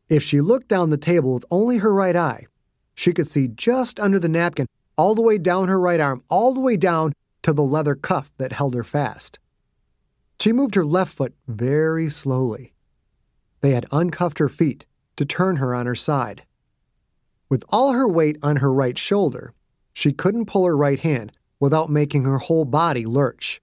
If 0.09 0.23
she 0.23 0.41
looked 0.41 0.69
down 0.69 0.91
the 0.91 0.97
table 0.97 1.33
with 1.33 1.45
only 1.51 1.79
her 1.79 1.93
right 1.93 2.17
eye, 2.17 2.47
she 2.95 3.13
could 3.13 3.27
see 3.27 3.49
just 3.49 3.99
under 3.99 4.19
the 4.19 4.29
napkin, 4.29 4.67
all 4.97 5.15
the 5.15 5.23
way 5.23 5.39
down 5.39 5.69
her 5.69 5.81
right 5.81 6.01
arm, 6.01 6.23
all 6.29 6.53
the 6.53 6.61
way 6.61 6.77
down 6.77 7.13
to 7.43 7.53
the 7.53 7.63
leather 7.63 7.95
cuff 7.95 8.33
that 8.37 8.53
held 8.53 8.75
her 8.75 8.85
fast. 8.85 9.39
She 10.41 10.53
moved 10.53 10.75
her 10.75 10.85
left 10.85 11.15
foot 11.15 11.35
very 11.47 12.11
slowly. 12.11 12.73
They 13.61 13.71
had 13.71 13.87
uncuffed 13.93 14.39
her 14.39 14.49
feet 14.49 14.87
to 15.17 15.25
turn 15.25 15.57
her 15.57 15.75
on 15.75 15.87
her 15.87 15.95
side. 15.95 16.43
With 17.49 17.65
all 17.69 17.93
her 17.93 18.09
weight 18.09 18.39
on 18.43 18.57
her 18.57 18.73
right 18.73 18.99
shoulder, 18.99 19.55
she 19.93 20.13
couldn't 20.13 20.47
pull 20.47 20.65
her 20.67 20.77
right 20.77 21.01
hand 21.01 21.33
without 21.61 21.91
making 21.91 22.25
her 22.25 22.39
whole 22.39 22.65
body 22.65 23.07
lurch. 23.07 23.61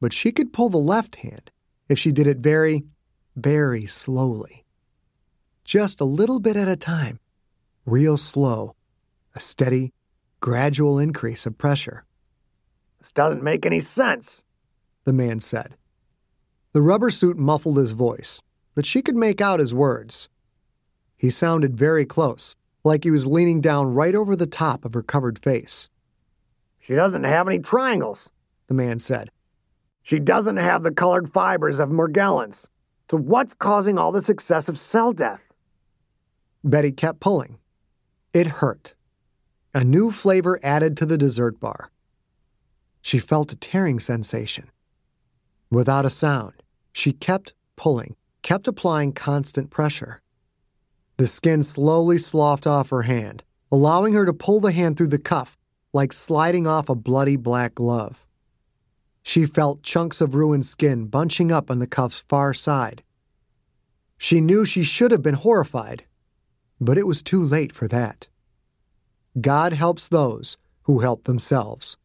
But 0.00 0.12
she 0.12 0.30
could 0.30 0.52
pull 0.52 0.68
the 0.68 0.78
left 0.78 1.16
hand 1.16 1.50
if 1.88 1.98
she 1.98 2.12
did 2.12 2.26
it 2.26 2.38
very, 2.38 2.84
very 3.36 3.86
slowly. 3.86 4.64
Just 5.64 6.00
a 6.00 6.04
little 6.04 6.40
bit 6.40 6.56
at 6.56 6.68
a 6.68 6.76
time, 6.76 7.20
real 7.84 8.16
slow, 8.16 8.74
a 9.34 9.40
steady, 9.40 9.92
gradual 10.40 10.98
increase 10.98 11.46
of 11.46 11.58
pressure. 11.58 12.04
This 13.00 13.12
doesn't 13.12 13.42
make 13.42 13.66
any 13.66 13.80
sense, 13.80 14.42
the 15.04 15.12
man 15.12 15.40
said. 15.40 15.76
The 16.72 16.82
rubber 16.82 17.10
suit 17.10 17.38
muffled 17.38 17.78
his 17.78 17.92
voice, 17.92 18.40
but 18.74 18.86
she 18.86 19.02
could 19.02 19.16
make 19.16 19.40
out 19.40 19.60
his 19.60 19.74
words. 19.74 20.28
He 21.16 21.30
sounded 21.30 21.76
very 21.76 22.04
close, 22.04 22.54
like 22.84 23.04
he 23.04 23.10
was 23.10 23.26
leaning 23.26 23.60
down 23.60 23.94
right 23.94 24.14
over 24.14 24.36
the 24.36 24.46
top 24.46 24.84
of 24.84 24.94
her 24.94 25.02
covered 25.02 25.38
face. 25.38 25.88
She 26.78 26.94
doesn't 26.94 27.24
have 27.24 27.48
any 27.48 27.58
triangles, 27.58 28.30
the 28.68 28.74
man 28.74 28.98
said. 28.98 29.30
She 30.08 30.18
doesn't 30.18 30.56
have 30.56 30.84
the 30.84 30.90
colored 30.90 31.30
fibers 31.34 31.78
of 31.78 31.90
Morgellons. 31.90 32.64
So 33.10 33.18
what's 33.18 33.54
causing 33.56 33.98
all 33.98 34.10
this 34.10 34.30
excessive 34.30 34.78
cell 34.78 35.12
death? 35.12 35.42
Betty 36.64 36.92
kept 36.92 37.20
pulling. 37.20 37.58
It 38.32 38.46
hurt. 38.46 38.94
A 39.74 39.84
new 39.84 40.10
flavor 40.10 40.58
added 40.62 40.96
to 40.96 41.04
the 41.04 41.18
dessert 41.18 41.60
bar. 41.60 41.90
She 43.02 43.18
felt 43.18 43.52
a 43.52 43.56
tearing 43.56 44.00
sensation. 44.00 44.70
Without 45.70 46.06
a 46.06 46.10
sound, 46.10 46.54
she 46.90 47.12
kept 47.12 47.52
pulling, 47.76 48.16
kept 48.40 48.66
applying 48.66 49.12
constant 49.12 49.68
pressure. 49.68 50.22
The 51.18 51.26
skin 51.26 51.62
slowly 51.62 52.16
sloughed 52.16 52.66
off 52.66 52.88
her 52.88 53.02
hand, 53.02 53.42
allowing 53.70 54.14
her 54.14 54.24
to 54.24 54.32
pull 54.32 54.60
the 54.60 54.72
hand 54.72 54.96
through 54.96 55.08
the 55.08 55.18
cuff 55.18 55.58
like 55.92 56.14
sliding 56.14 56.66
off 56.66 56.88
a 56.88 56.94
bloody 56.94 57.36
black 57.36 57.74
glove. 57.74 58.24
She 59.28 59.44
felt 59.44 59.82
chunks 59.82 60.22
of 60.22 60.34
ruined 60.34 60.64
skin 60.64 61.04
bunching 61.04 61.52
up 61.52 61.70
on 61.70 61.80
the 61.80 61.86
cuff's 61.86 62.22
far 62.22 62.54
side. 62.54 63.02
She 64.16 64.40
knew 64.40 64.64
she 64.64 64.82
should 64.82 65.10
have 65.10 65.20
been 65.20 65.34
horrified, 65.34 66.04
but 66.80 66.96
it 66.96 67.06
was 67.06 67.22
too 67.22 67.42
late 67.42 67.70
for 67.70 67.86
that. 67.88 68.28
God 69.38 69.74
helps 69.74 70.08
those 70.08 70.56
who 70.84 71.00
help 71.00 71.24
themselves. 71.24 71.98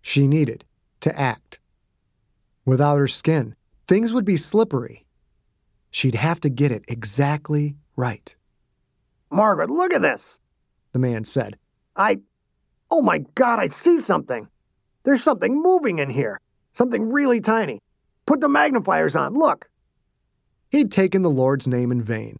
She 0.00 0.26
needed 0.26 0.64
to 1.00 1.14
act. 1.20 1.60
Without 2.64 2.96
her 2.96 3.08
skin, 3.08 3.54
things 3.86 4.14
would 4.14 4.24
be 4.24 4.38
slippery. 4.38 5.04
She'd 5.90 6.14
have 6.14 6.40
to 6.40 6.48
get 6.48 6.72
it 6.72 6.86
exactly 6.88 7.76
right. 7.94 8.34
Margaret, 9.30 9.68
look 9.68 9.92
at 9.92 10.00
this, 10.00 10.38
the 10.92 10.98
man 10.98 11.26
said. 11.26 11.58
I. 11.94 12.20
Oh 12.90 13.02
my 13.02 13.18
god, 13.34 13.58
I 13.58 13.68
see 13.82 14.00
something. 14.00 14.48
There's 15.04 15.22
something 15.22 15.60
moving 15.60 15.98
in 15.98 16.10
here. 16.10 16.40
Something 16.74 17.10
really 17.10 17.40
tiny. 17.40 17.80
Put 18.26 18.40
the 18.40 18.48
magnifiers 18.48 19.16
on, 19.16 19.34
look. 19.34 19.68
He'd 20.70 20.90
taken 20.90 21.22
the 21.22 21.30
Lord's 21.30 21.68
name 21.68 21.92
in 21.92 22.02
vain. 22.02 22.38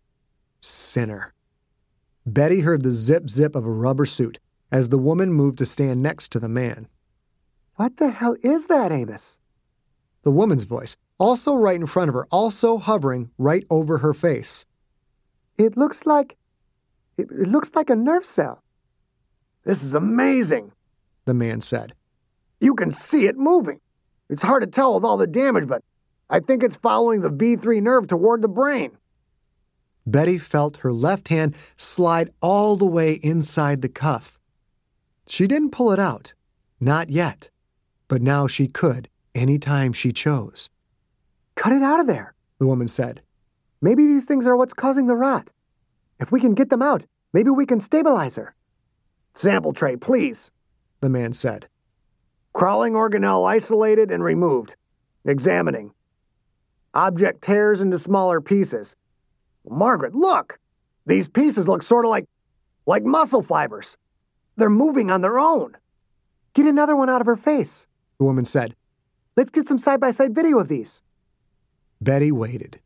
Sinner. 0.61 1.35
Betty 2.25 2.61
heard 2.61 2.83
the 2.83 2.93
zip 2.93 3.29
zip 3.29 3.57
of 3.57 3.67
a 3.67 3.71
rubber 3.71 4.07
suit 4.07 4.39
as 4.71 4.89
the 4.89 4.99
woman 4.99 5.33
moved 5.33 5.59
to 5.59 5.67
stand 5.67 6.03
next 6.03 6.31
to 6.33 6.41
the 6.41 6.49
man. 6.49 6.89
What 7.77 7.97
the 7.97 8.11
hell 8.11 8.37
is 8.43 8.67
that, 8.67 8.93
Amos? 8.93 9.39
The 10.23 10.31
woman's 10.31 10.65
voice, 10.65 10.97
also 11.19 11.55
right 11.55 11.77
in 11.77 11.87
front 11.87 12.09
of 12.09 12.15
her, 12.15 12.27
also 12.31 12.79
hovering 12.79 13.31
right 13.39 13.65
over 13.69 13.99
her 13.99 14.15
face. 14.15 14.65
It 15.59 15.77
looks 15.77 16.07
like. 16.07 16.37
It, 17.19 17.29
it 17.31 17.49
looks 17.49 17.73
like 17.75 17.91
a 17.91 17.97
nerve 17.97 18.25
cell. 18.25 18.63
This 19.65 19.83
is 19.83 19.95
amazing, 19.95 20.73
the 21.25 21.35
man 21.35 21.61
said. 21.61 21.95
You 22.63 22.77
can 22.77 22.93
see 22.93 23.27
it 23.27 23.37
moving. 23.37 23.81
It's 24.31 24.43
hard 24.43 24.63
to 24.63 24.69
tell 24.69 24.95
with 24.95 25.05
all 25.05 25.17
the 25.17 25.27
damage, 25.27 25.67
but 25.67 25.83
I 26.31 26.39
think 26.39 26.63
it's 26.63 26.77
following 26.77 27.21
the 27.21 27.29
V3 27.29 27.83
nerve 27.83 28.07
toward 28.07 28.41
the 28.41 28.47
brain. 28.47 28.93
Betty 30.07 30.39
felt 30.39 30.77
her 30.79 30.93
left 30.93 31.27
hand 31.27 31.57
slide 31.77 32.31
all 32.41 32.77
the 32.77 32.87
way 32.87 33.15
inside 33.15 33.83
the 33.83 33.89
cuff. 33.89 34.39
She 35.27 35.49
didn't 35.49 35.73
pull 35.73 35.91
it 35.91 35.99
out, 35.99 36.35
not 36.79 37.11
yet, 37.11 37.51
but 38.07 38.23
now 38.23 38.47
she 38.47 38.69
could 38.69 39.09
any 39.35 39.59
time 39.59 39.93
she 39.93 40.13
chose. 40.13 40.71
Cut 41.57 41.73
it 41.73 41.83
out 41.83 41.99
of 41.99 42.07
there, 42.07 42.33
the 42.61 42.67
woman 42.67 42.87
said. 42.87 43.23
Maybe 43.81 44.07
these 44.07 44.25
things 44.25 44.47
are 44.47 44.57
what's 44.57 44.73
causing 44.73 45.09
the 45.09 45.17
rot. 45.17 45.51
If 46.21 46.31
we 46.31 46.41
can 46.41 46.55
get 46.55 46.71
them 46.71 46.83
out, 46.83 47.03
maybe 47.33 47.51
we 47.51 47.67
can 47.67 47.81
stabilize 47.81 48.37
her. 48.37 48.55
Sample 49.35 49.73
tray, 49.73 49.97
please, 49.97 50.53
the 51.01 51.09
man 51.09 51.33
said. 51.33 51.67
Crawling 52.53 52.93
organelle 52.93 53.49
isolated 53.49 54.11
and 54.11 54.23
removed. 54.23 54.77
Examining. 55.25 55.93
Object 56.95 57.43
tears 57.43 57.81
into 57.81 57.99
smaller 57.99 58.41
pieces. 58.41 58.95
Margaret, 59.69 60.15
look! 60.15 60.59
These 61.07 61.29
pieces 61.29 61.67
look 61.67 61.83
sort 61.83 62.05
of 62.05 62.11
like 62.11 62.27
like 62.87 63.05
muscle 63.05 63.43
fibers. 63.43 63.97
They're 64.57 64.71
moving 64.71 65.11
on 65.11 65.21
their 65.21 65.39
own. 65.39 65.77
Get 66.55 66.67
another 66.67 66.97
one 66.97 67.09
out 67.09 67.21
of 67.21 67.27
her 67.27 67.37
face, 67.37 67.87
the 68.19 68.25
woman 68.25 68.45
said. 68.45 68.75
Let's 69.37 69.51
get 69.51 69.69
some 69.69 69.79
side 69.79 70.01
by 70.01 70.11
side 70.11 70.35
video 70.35 70.59
of 70.59 70.69
these. 70.69 71.01
Betty 72.01 72.31
waited. 72.31 72.81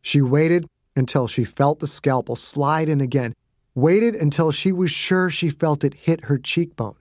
She 0.00 0.22
waited 0.22 0.66
until 0.96 1.26
she 1.26 1.44
felt 1.44 1.80
the 1.80 1.86
scalpel 1.86 2.36
slide 2.36 2.88
in 2.88 3.00
again, 3.00 3.34
waited 3.74 4.14
until 4.14 4.50
she 4.52 4.72
was 4.72 4.90
sure 4.90 5.28
she 5.28 5.50
felt 5.50 5.84
it 5.84 5.94
hit 5.94 6.24
her 6.24 6.38
cheekbone. 6.38 6.96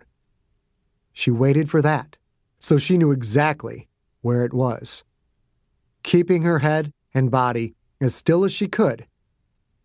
She 1.13 1.29
waited 1.29 1.69
for 1.69 1.81
that, 1.81 2.17
so 2.57 2.77
she 2.77 2.97
knew 2.97 3.11
exactly 3.11 3.87
where 4.21 4.43
it 4.43 4.53
was. 4.53 5.03
Keeping 6.01 6.41
her 6.41 6.59
head 6.59 6.91
and 7.13 7.29
body 7.29 7.75
as 8.01 8.15
still 8.15 8.43
as 8.43 8.51
she 8.51 8.67
could, 8.67 9.05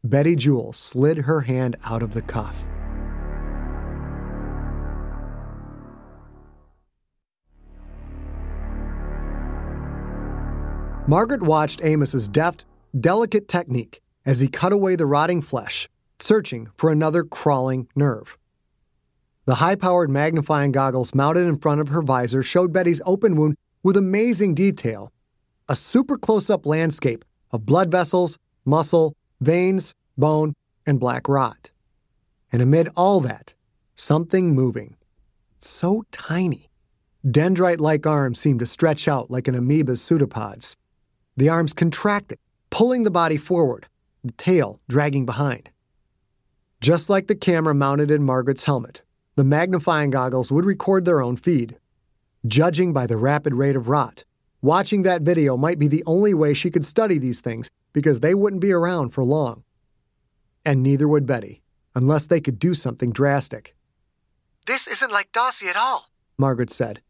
Betty 0.02 0.34
Jewell 0.34 0.72
slid 0.72 1.18
her 1.18 1.42
hand 1.42 1.76
out 1.84 2.02
of 2.02 2.14
the 2.14 2.22
cuff. 2.22 2.64
Margaret 11.06 11.42
watched 11.42 11.82
Amos's 11.82 12.28
deft, 12.28 12.64
delicate 12.98 13.48
technique 13.48 14.00
as 14.24 14.40
he 14.40 14.48
cut 14.48 14.72
away 14.72 14.94
the 14.96 15.06
rotting 15.06 15.42
flesh, 15.42 15.88
searching 16.18 16.68
for 16.76 16.90
another 16.90 17.22
crawling 17.24 17.88
nerve. 17.94 18.37
The 19.48 19.64
high 19.64 19.76
powered 19.76 20.10
magnifying 20.10 20.72
goggles 20.72 21.14
mounted 21.14 21.46
in 21.46 21.56
front 21.56 21.80
of 21.80 21.88
her 21.88 22.02
visor 22.02 22.42
showed 22.42 22.70
Betty's 22.70 23.00
open 23.06 23.34
wound 23.34 23.56
with 23.82 23.96
amazing 23.96 24.54
detail 24.54 25.10
a 25.70 25.74
super 25.74 26.18
close 26.18 26.50
up 26.50 26.66
landscape 26.66 27.24
of 27.50 27.64
blood 27.64 27.90
vessels, 27.90 28.36
muscle, 28.66 29.16
veins, 29.40 29.94
bone, 30.18 30.52
and 30.84 31.00
black 31.00 31.26
rot. 31.30 31.70
And 32.52 32.60
amid 32.60 32.90
all 32.94 33.20
that, 33.20 33.54
something 33.94 34.54
moving. 34.54 34.96
So 35.58 36.04
tiny, 36.12 36.68
Dendrite 37.26 37.80
like 37.80 38.06
arms 38.06 38.38
seemed 38.38 38.60
to 38.60 38.66
stretch 38.66 39.08
out 39.08 39.30
like 39.30 39.48
an 39.48 39.54
amoeba's 39.54 40.02
pseudopods. 40.02 40.76
The 41.38 41.48
arms 41.48 41.72
contracted, 41.72 42.38
pulling 42.68 43.04
the 43.04 43.10
body 43.10 43.38
forward, 43.38 43.86
the 44.22 44.32
tail 44.32 44.78
dragging 44.90 45.24
behind. 45.24 45.70
Just 46.82 47.08
like 47.08 47.28
the 47.28 47.34
camera 47.34 47.74
mounted 47.74 48.10
in 48.10 48.22
Margaret's 48.22 48.64
helmet, 48.64 49.00
the 49.38 49.44
magnifying 49.44 50.10
goggles 50.10 50.50
would 50.50 50.64
record 50.64 51.04
their 51.04 51.22
own 51.22 51.36
feed. 51.36 51.78
Judging 52.44 52.92
by 52.92 53.06
the 53.06 53.16
rapid 53.16 53.54
rate 53.54 53.76
of 53.76 53.88
rot, 53.88 54.24
watching 54.60 55.02
that 55.02 55.22
video 55.22 55.56
might 55.56 55.78
be 55.78 55.86
the 55.86 56.02
only 56.06 56.34
way 56.34 56.52
she 56.52 56.72
could 56.72 56.84
study 56.84 57.18
these 57.18 57.40
things 57.40 57.70
because 57.92 58.18
they 58.18 58.34
wouldn't 58.34 58.60
be 58.60 58.72
around 58.72 59.10
for 59.10 59.22
long. 59.22 59.62
And 60.64 60.82
neither 60.82 61.06
would 61.06 61.24
Betty, 61.24 61.62
unless 61.94 62.26
they 62.26 62.40
could 62.40 62.58
do 62.58 62.74
something 62.74 63.12
drastic. 63.12 63.76
This 64.66 64.88
isn't 64.88 65.12
like 65.12 65.30
Dossie 65.30 65.70
at 65.70 65.76
all, 65.76 66.10
Margaret 66.36 66.70
said. 66.70 67.00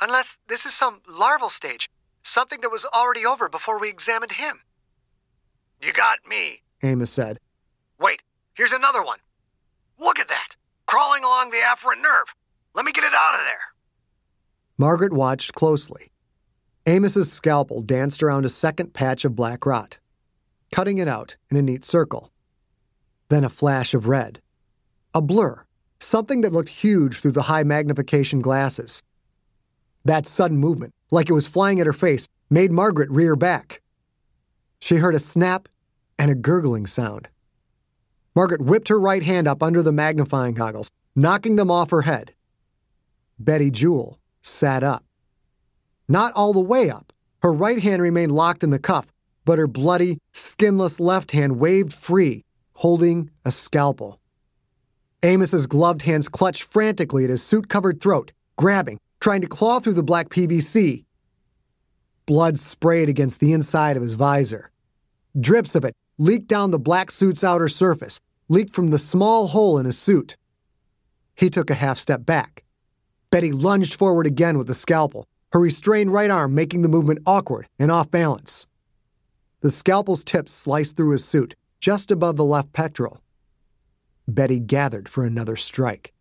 Unless 0.00 0.36
this 0.46 0.66
is 0.66 0.72
some 0.72 1.00
larval 1.08 1.50
stage, 1.50 1.90
something 2.22 2.60
that 2.60 2.70
was 2.70 2.86
already 2.94 3.26
over 3.26 3.48
before 3.48 3.80
we 3.80 3.88
examined 3.88 4.34
him. 4.34 4.60
You 5.82 5.92
got 5.92 6.18
me, 6.28 6.62
Amos 6.84 7.10
said. 7.10 7.40
Wait, 7.98 8.22
here's 8.54 8.70
another 8.70 9.02
one. 9.02 9.18
Look 9.98 10.20
at 10.20 10.28
that, 10.28 10.50
crawling 10.86 11.24
along 11.24 11.50
the 11.50 11.58
afferent 11.58 12.02
nerve. 12.02 12.34
Let 12.74 12.84
me 12.84 12.92
get 12.92 13.04
it 13.04 13.14
out 13.14 13.34
of 13.34 13.40
there. 13.40 13.74
Margaret 14.78 15.12
watched 15.12 15.54
closely. 15.54 16.12
Amos's 16.86 17.32
scalpel 17.32 17.82
danced 17.82 18.22
around 18.22 18.44
a 18.44 18.50
second 18.50 18.94
patch 18.94 19.24
of 19.24 19.34
black 19.34 19.66
rot, 19.66 19.98
cutting 20.70 20.98
it 20.98 21.08
out 21.08 21.36
in 21.50 21.56
a 21.56 21.62
neat 21.62 21.84
circle. 21.84 22.30
Then 23.28 23.42
a 23.42 23.48
flash 23.48 23.94
of 23.94 24.06
red. 24.06 24.40
A 25.12 25.20
blur, 25.20 25.64
something 25.98 26.42
that 26.42 26.52
looked 26.52 26.68
huge 26.68 27.18
through 27.18 27.32
the 27.32 27.42
high 27.42 27.64
magnification 27.64 28.40
glasses. 28.40 29.02
That 30.04 30.26
sudden 30.26 30.58
movement, 30.58 30.94
like 31.10 31.28
it 31.28 31.32
was 31.32 31.48
flying 31.48 31.80
at 31.80 31.86
her 31.86 31.92
face, 31.92 32.28
made 32.48 32.70
Margaret 32.70 33.10
rear 33.10 33.34
back. 33.34 33.82
She 34.78 34.96
heard 34.96 35.14
a 35.16 35.18
snap 35.18 35.68
and 36.18 36.30
a 36.30 36.34
gurgling 36.34 36.86
sound. 36.86 37.28
Margaret 38.36 38.60
whipped 38.60 38.88
her 38.88 39.00
right 39.00 39.22
hand 39.22 39.48
up 39.48 39.62
under 39.62 39.82
the 39.82 39.92
magnifying 39.92 40.52
goggles, 40.52 40.90
knocking 41.16 41.56
them 41.56 41.70
off 41.70 41.88
her 41.88 42.02
head. 42.02 42.34
Betty 43.38 43.70
Jewell 43.70 44.18
sat 44.42 44.84
up. 44.84 45.02
Not 46.06 46.34
all 46.34 46.52
the 46.52 46.60
way 46.60 46.90
up. 46.90 47.14
Her 47.42 47.52
right 47.52 47.82
hand 47.82 48.02
remained 48.02 48.32
locked 48.32 48.62
in 48.62 48.68
the 48.68 48.78
cuff, 48.78 49.06
but 49.46 49.58
her 49.58 49.66
bloody, 49.66 50.18
skinless 50.32 51.00
left 51.00 51.30
hand 51.30 51.58
waved 51.58 51.94
free, 51.94 52.44
holding 52.74 53.30
a 53.46 53.50
scalpel. 53.50 54.20
Amos's 55.22 55.66
gloved 55.66 56.02
hands 56.02 56.28
clutched 56.28 56.62
frantically 56.62 57.24
at 57.24 57.30
his 57.30 57.42
suit 57.42 57.70
covered 57.70 58.02
throat, 58.02 58.32
grabbing, 58.56 58.98
trying 59.18 59.40
to 59.40 59.48
claw 59.48 59.80
through 59.80 59.94
the 59.94 60.02
black 60.02 60.28
PVC. 60.28 61.04
Blood 62.26 62.58
sprayed 62.58 63.08
against 63.08 63.40
the 63.40 63.52
inside 63.52 63.96
of 63.96 64.02
his 64.02 64.14
visor. 64.14 64.70
Drips 65.38 65.74
of 65.74 65.84
it 65.84 65.94
leaked 66.18 66.48
down 66.48 66.70
the 66.70 66.78
black 66.78 67.10
suit's 67.10 67.44
outer 67.44 67.68
surface, 67.68 68.20
leaked 68.48 68.74
from 68.74 68.88
the 68.88 68.98
small 68.98 69.48
hole 69.48 69.78
in 69.78 69.86
his 69.86 69.98
suit. 69.98 70.36
He 71.34 71.50
took 71.50 71.70
a 71.70 71.74
half 71.74 71.98
step 71.98 72.24
back. 72.24 72.64
Betty 73.30 73.52
lunged 73.52 73.94
forward 73.94 74.26
again 74.26 74.56
with 74.56 74.66
the 74.66 74.74
scalpel, 74.74 75.26
her 75.52 75.60
restrained 75.60 76.12
right 76.12 76.30
arm 76.30 76.54
making 76.54 76.82
the 76.82 76.88
movement 76.88 77.20
awkward 77.26 77.68
and 77.78 77.90
off 77.90 78.10
balance. 78.10 78.66
The 79.60 79.70
scalpel's 79.70 80.24
tip 80.24 80.48
sliced 80.48 80.96
through 80.96 81.10
his 81.10 81.24
suit, 81.24 81.54
just 81.80 82.10
above 82.10 82.36
the 82.36 82.44
left 82.44 82.72
pectoral. 82.72 83.20
Betty 84.28 84.60
gathered 84.60 85.08
for 85.08 85.24
another 85.24 85.56
strike. 85.56 86.12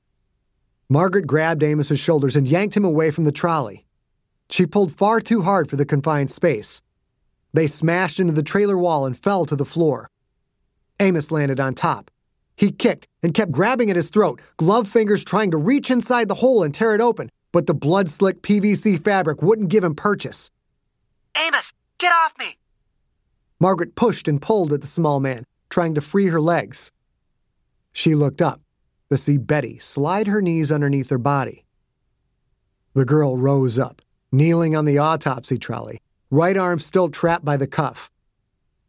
Margaret 0.90 1.26
grabbed 1.26 1.64
Amos's 1.64 2.00
shoulders 2.00 2.36
and 2.36 2.48
yanked 2.48 2.78
him 2.78 2.86
away 2.86 3.12
from 3.12 3.24
the 3.24 3.32
trolley. 3.32 3.86
She 4.50 4.66
pulled 4.66 4.92
far 4.92 5.20
too 5.20 5.42
hard 5.42 5.70
for 5.70 5.76
the 5.76 5.86
confined 5.86 6.30
space. 6.30 6.82
They 7.54 7.68
smashed 7.68 8.20
into 8.20 8.34
the 8.34 8.44
trailer 8.44 8.78
wall 8.78 9.06
and 9.06 9.18
fell 9.18 9.46
to 9.46 9.56
the 9.56 9.66
floor. 9.66 10.10
Amos 11.00 11.32
landed 11.32 11.60
on 11.60 11.74
top. 11.74 12.12
He 12.56 12.72
kicked 12.72 13.08
and 13.22 13.34
kept 13.34 13.52
grabbing 13.52 13.90
at 13.90 13.96
his 13.96 14.10
throat, 14.10 14.40
gloved 14.58 14.88
fingers 14.88 15.24
trying 15.24 15.52
to 15.52 15.58
reach 15.58 15.92
inside 15.92 16.30
the 16.30 16.36
hole 16.36 16.64
and 16.64 16.74
tear 16.74 16.96
it 16.96 17.02
open, 17.02 17.30
but 17.52 17.68
the 17.68 17.74
blood 17.74 18.10
slick 18.10 18.42
PVC 18.42 19.04
fabric 19.04 19.42
wouldn't 19.42 19.70
give 19.70 19.84
him 19.84 19.96
purchase. 19.96 20.52
Amos, 21.38 21.74
get 21.98 22.14
off 22.14 22.34
me! 22.40 22.58
Margaret 23.60 23.96
pushed 23.96 24.28
and 24.28 24.42
pulled 24.42 24.74
at 24.74 24.82
the 24.82 24.88
small 24.88 25.20
man, 25.20 25.46
trying 25.70 25.96
to 25.96 26.02
free 26.02 26.28
her 26.28 26.42
legs. 26.42 26.92
She 27.92 28.16
looked 28.16 28.42
up 28.42 28.62
to 29.10 29.18
see 29.18 29.38
Betty 29.38 29.80
slide 29.80 30.28
her 30.28 30.42
knees 30.42 30.72
underneath 30.72 31.10
her 31.10 31.18
body. 31.18 31.66
The 32.94 33.06
girl 33.06 33.38
rose 33.38 33.78
up, 33.78 34.02
kneeling 34.32 34.76
on 34.76 34.86
the 34.86 34.98
autopsy 34.98 35.58
trolley, 35.58 36.02
right 36.30 36.58
arm 36.58 36.80
still 36.80 37.10
trapped 37.10 37.46
by 37.46 37.58
the 37.58 37.68
cuff. 37.68 38.12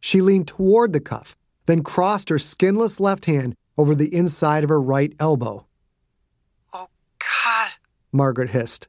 She 0.01 0.21
leaned 0.21 0.49
toward 0.49 0.93
the 0.93 1.01
cuff, 1.01 1.37
then 1.67 1.83
crossed 1.83 2.29
her 2.29 2.39
skinless 2.39 2.99
left 2.99 3.27
hand 3.27 3.55
over 3.77 3.95
the 3.95 4.15
inside 4.15 4.65
of 4.65 4.71
her 4.71 4.81
right 4.81 5.13
elbow. 5.21 5.67
Oh, 6.73 6.89
God, 7.19 7.71
Margaret 8.13 8.51
hissed. 8.51 8.89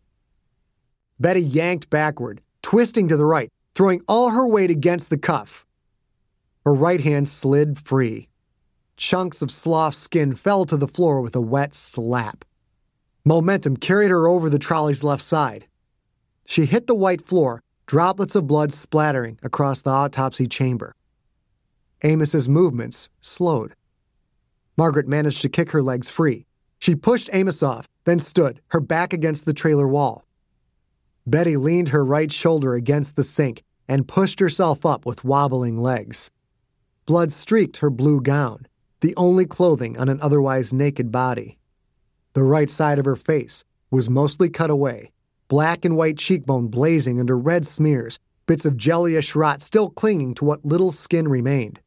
Betty 1.19 1.41
yanked 1.41 1.89
backward, 1.89 2.41
twisting 2.61 3.07
to 3.07 3.17
the 3.17 3.25
right, 3.25 3.51
throwing 3.73 4.01
all 4.07 4.29
her 4.29 4.47
weight 4.47 4.69
against 4.69 5.09
the 5.09 5.17
cuff. 5.17 5.65
Her 6.63 6.73
right 6.73 7.01
hand 7.01 7.27
slid 7.27 7.77
free. 7.77 8.29
Chunks 8.97 9.41
of 9.41 9.51
sloth 9.51 9.95
skin 9.95 10.35
fell 10.35 10.65
to 10.65 10.77
the 10.77 10.87
floor 10.87 11.21
with 11.21 11.35
a 11.35 11.41
wet 11.41 11.75
slap. 11.75 12.45
Momentum 13.23 13.77
carried 13.77 14.09
her 14.09 14.27
over 14.27 14.49
the 14.49 14.59
trolley's 14.59 15.03
left 15.03 15.23
side. 15.23 15.67
She 16.45 16.65
hit 16.65 16.87
the 16.87 16.95
white 16.95 17.27
floor, 17.27 17.61
droplets 17.85 18.35
of 18.35 18.47
blood 18.47 18.71
splattering 18.71 19.37
across 19.43 19.81
the 19.81 19.89
autopsy 19.89 20.47
chamber. 20.47 20.93
Amos's 22.03 22.47
movements 22.47 23.09
slowed. 23.21 23.75
Margaret 24.77 25.07
managed 25.07 25.41
to 25.41 25.49
kick 25.49 25.71
her 25.71 25.81
legs 25.81 26.09
free. 26.09 26.45
She 26.79 26.95
pushed 26.95 27.29
Amos 27.33 27.63
off, 27.63 27.87
then 28.05 28.19
stood, 28.19 28.61
her 28.69 28.79
back 28.79 29.13
against 29.13 29.45
the 29.45 29.53
trailer 29.53 29.87
wall. 29.87 30.25
Betty 31.25 31.57
leaned 31.57 31.89
her 31.89 32.05
right 32.05 32.31
shoulder 32.31 32.75
against 32.75 33.15
the 33.15 33.23
sink 33.23 33.63
and 33.87 34.07
pushed 34.07 34.39
herself 34.39 34.85
up 34.85 35.05
with 35.05 35.23
wobbling 35.23 35.77
legs. 35.77 36.29
Blood 37.05 37.31
streaked 37.31 37.77
her 37.77 37.89
blue 37.89 38.21
gown 38.21 38.67
the 39.01 39.15
only 39.15 39.45
clothing 39.45 39.97
on 39.97 40.09
an 40.09 40.19
otherwise 40.21 40.73
naked 40.73 41.11
body. 41.11 41.57
The 42.33 42.43
right 42.43 42.69
side 42.69 42.99
of 42.99 43.05
her 43.05 43.15
face 43.15 43.63
was 43.91 44.09
mostly 44.09 44.49
cut 44.49 44.69
away, 44.69 45.11
black 45.47 45.85
and 45.85 45.95
white 45.95 46.17
cheekbone 46.17 46.67
blazing 46.67 47.19
under 47.19 47.37
red 47.37 47.67
smears, 47.67 48.19
bits 48.47 48.65
of 48.65 48.77
jellyish 48.77 49.35
rot 49.35 49.61
still 49.61 49.89
clinging 49.89 50.33
to 50.35 50.45
what 50.45 50.65
little 50.65 50.91
skin 50.91 51.27
remained. 51.27 51.79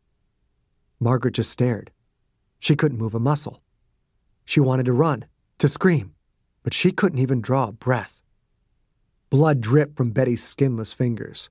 Margaret 1.01 1.35
just 1.35 1.51
stared. 1.51 1.91
She 2.59 2.77
couldn't 2.77 2.99
move 2.99 3.15
a 3.15 3.21
muscle. 3.21 3.63
She 4.45 4.61
wanted 4.61 4.87
to 4.87 4.93
run, 4.93 5.25
to 5.59 5.69
scream, 5.69 6.15
but 6.63 6.75
she 6.75 6.93
couldn't 6.93 7.19
even 7.19 7.41
draw 7.41 7.69
a 7.69 7.73
breath. 7.73 8.21
Blood 9.31 9.61
dripped 9.61 9.97
from 9.97 10.11
Betty's 10.11 10.45
skinless 10.45 10.93
fingers. 10.93 11.51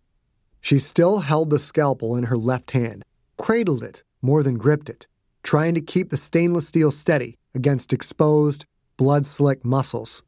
She 0.61 0.79
still 0.79 1.19
held 1.19 1.49
the 1.49 1.59
scalpel 1.59 2.15
in 2.15 2.25
her 2.25 2.37
left 2.37 2.71
hand, 2.71 3.03
cradled 3.37 3.83
it 3.83 4.03
more 4.21 4.43
than 4.43 4.57
gripped 4.57 4.89
it 4.89 5.07
trying 5.43 5.73
to 5.73 5.81
keep 5.81 6.09
the 6.09 6.17
stainless 6.17 6.67
steel 6.67 6.91
steady 6.91 7.35
against 7.55 7.93
exposed, 7.93 8.65
blood 8.97 9.25
slick 9.25 9.65
muscles. 9.65 10.23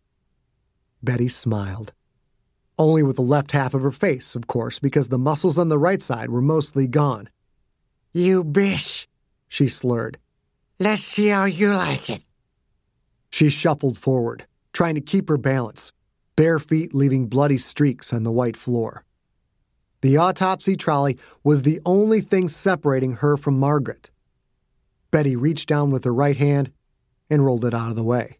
Betty 1.03 1.27
smiled. 1.27 1.93
Only 2.77 3.03
with 3.03 3.17
the 3.17 3.21
left 3.21 3.51
half 3.51 3.73
of 3.73 3.83
her 3.83 3.91
face, 3.91 4.35
of 4.35 4.47
course, 4.47 4.79
because 4.79 5.09
the 5.09 5.19
muscles 5.19 5.57
on 5.57 5.69
the 5.69 5.77
right 5.77 6.01
side 6.01 6.29
were 6.29 6.41
mostly 6.41 6.87
gone. 6.87 7.29
You 8.13 8.43
bish, 8.43 9.07
she 9.51 9.67
slurred. 9.67 10.17
Let's 10.79 11.03
see 11.03 11.27
how 11.27 11.43
you 11.43 11.73
like 11.73 12.09
it. 12.09 12.23
She 13.29 13.49
shuffled 13.49 13.97
forward, 13.97 14.45
trying 14.71 14.95
to 14.95 15.01
keep 15.01 15.27
her 15.27 15.37
balance, 15.37 15.91
bare 16.37 16.57
feet 16.57 16.95
leaving 16.95 17.27
bloody 17.27 17.57
streaks 17.57 18.13
on 18.13 18.23
the 18.23 18.31
white 18.31 18.55
floor. 18.55 19.03
The 19.99 20.15
autopsy 20.15 20.77
trolley 20.77 21.17
was 21.43 21.63
the 21.63 21.81
only 21.85 22.21
thing 22.21 22.47
separating 22.47 23.15
her 23.15 23.35
from 23.35 23.59
Margaret. 23.59 24.09
Betty 25.11 25.35
reached 25.35 25.67
down 25.67 25.91
with 25.91 26.05
her 26.05 26.13
right 26.13 26.37
hand 26.37 26.71
and 27.29 27.45
rolled 27.45 27.65
it 27.65 27.73
out 27.73 27.89
of 27.89 27.97
the 27.97 28.03
way. 28.03 28.37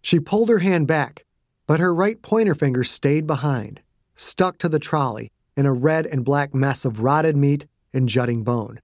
She 0.00 0.18
pulled 0.18 0.48
her 0.48 0.58
hand 0.58 0.88
back, 0.88 1.24
but 1.68 1.78
her 1.78 1.94
right 1.94 2.20
pointer 2.20 2.56
finger 2.56 2.82
stayed 2.82 3.28
behind, 3.28 3.80
stuck 4.16 4.58
to 4.58 4.68
the 4.68 4.80
trolley 4.80 5.30
in 5.56 5.66
a 5.66 5.72
red 5.72 6.04
and 6.04 6.24
black 6.24 6.52
mess 6.52 6.84
of 6.84 7.00
rotted 7.00 7.36
meat 7.36 7.66
and 7.94 8.08
jutting 8.08 8.42
bone. 8.42 8.80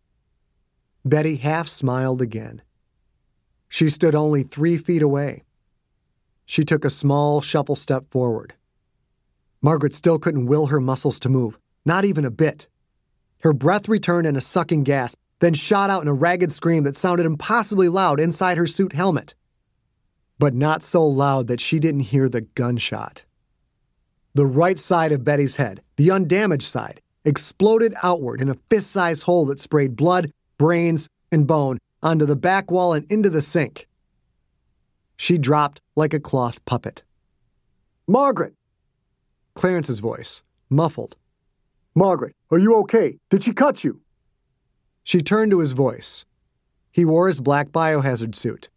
Betty 1.08 1.36
half 1.36 1.68
smiled 1.68 2.22
again. 2.22 2.62
She 3.68 3.90
stood 3.90 4.14
only 4.14 4.42
three 4.42 4.76
feet 4.76 5.02
away. 5.02 5.44
She 6.46 6.64
took 6.64 6.84
a 6.84 6.90
small 6.90 7.40
shuffle 7.40 7.76
step 7.76 8.10
forward. 8.10 8.54
Margaret 9.60 9.94
still 9.94 10.18
couldn't 10.18 10.46
will 10.46 10.66
her 10.66 10.80
muscles 10.80 11.20
to 11.20 11.28
move, 11.28 11.58
not 11.84 12.04
even 12.04 12.24
a 12.24 12.30
bit. 12.30 12.68
Her 13.42 13.52
breath 13.52 13.88
returned 13.88 14.26
in 14.26 14.36
a 14.36 14.40
sucking 14.40 14.84
gasp 14.84 15.18
then 15.40 15.54
shot 15.54 15.90
out 15.90 16.02
in 16.02 16.08
a 16.08 16.14
ragged 16.14 16.52
scream 16.52 16.84
that 16.84 16.96
sounded 16.96 17.26
impossibly 17.26 17.88
loud 17.88 18.20
inside 18.20 18.58
her 18.58 18.66
suit 18.66 18.92
helmet. 18.92 19.34
But 20.38 20.54
not 20.54 20.82
so 20.82 21.04
loud 21.06 21.48
that 21.48 21.60
she 21.60 21.78
didn't 21.78 22.00
hear 22.00 22.28
the 22.28 22.42
gunshot. 22.42 23.24
The 24.34 24.46
right 24.46 24.78
side 24.78 25.12
of 25.12 25.24
Betty's 25.24 25.56
head, 25.56 25.82
the 25.96 26.10
undamaged 26.10 26.66
side, 26.66 27.00
exploded 27.24 27.94
outward 28.02 28.40
in 28.40 28.48
a 28.48 28.56
fist 28.70 28.90
sized 28.90 29.24
hole 29.24 29.46
that 29.46 29.60
sprayed 29.60 29.96
blood, 29.96 30.30
brains, 30.58 31.08
and 31.32 31.46
bone 31.46 31.78
onto 32.02 32.26
the 32.26 32.36
back 32.36 32.70
wall 32.70 32.92
and 32.92 33.10
into 33.10 33.30
the 33.30 33.40
sink. 33.40 33.86
She 35.16 35.38
dropped 35.38 35.80
like 35.96 36.14
a 36.14 36.20
cloth 36.20 36.64
puppet. 36.64 37.02
Margaret! 38.06 38.54
Clarence's 39.54 39.98
voice, 39.98 40.42
muffled. 40.70 41.16
Margaret, 41.94 42.36
are 42.50 42.58
you 42.58 42.76
okay? 42.76 43.18
Did 43.30 43.42
she 43.42 43.52
cut 43.52 43.82
you? 43.82 44.00
She 45.02 45.20
turned 45.22 45.50
to 45.50 45.58
his 45.58 45.72
voice. 45.72 46.24
He 46.92 47.04
wore 47.04 47.26
his 47.26 47.40
black 47.40 47.70
biohazard 47.70 48.34
suit. 48.34 48.70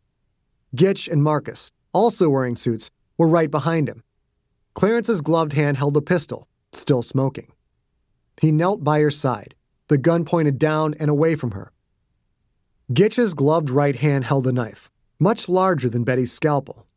Gitch 0.75 1.07
and 1.11 1.21
Marcus, 1.21 1.71
also 1.93 2.29
wearing 2.29 2.55
suits, 2.55 2.89
were 3.17 3.27
right 3.27 3.51
behind 3.51 3.87
him. 3.87 4.03
Clarence's 4.73 5.21
gloved 5.21 5.53
hand 5.53 5.77
held 5.77 5.97
a 5.97 6.01
pistol, 6.01 6.47
still 6.71 7.03
smoking. 7.03 7.51
He 8.41 8.51
knelt 8.51 8.83
by 8.83 9.01
her 9.01 9.11
side, 9.11 9.53
the 9.91 9.97
gun 9.97 10.23
pointed 10.23 10.57
down 10.57 10.95
and 11.01 11.09
away 11.09 11.35
from 11.35 11.51
her. 11.51 11.73
Gitch's 12.93 13.33
gloved 13.33 13.69
right 13.69 13.97
hand 13.97 14.23
held 14.23 14.47
a 14.47 14.53
knife, 14.53 14.89
much 15.19 15.49
larger 15.49 15.89
than 15.89 16.05
Betty's 16.05 16.31
scalpel. 16.31 16.87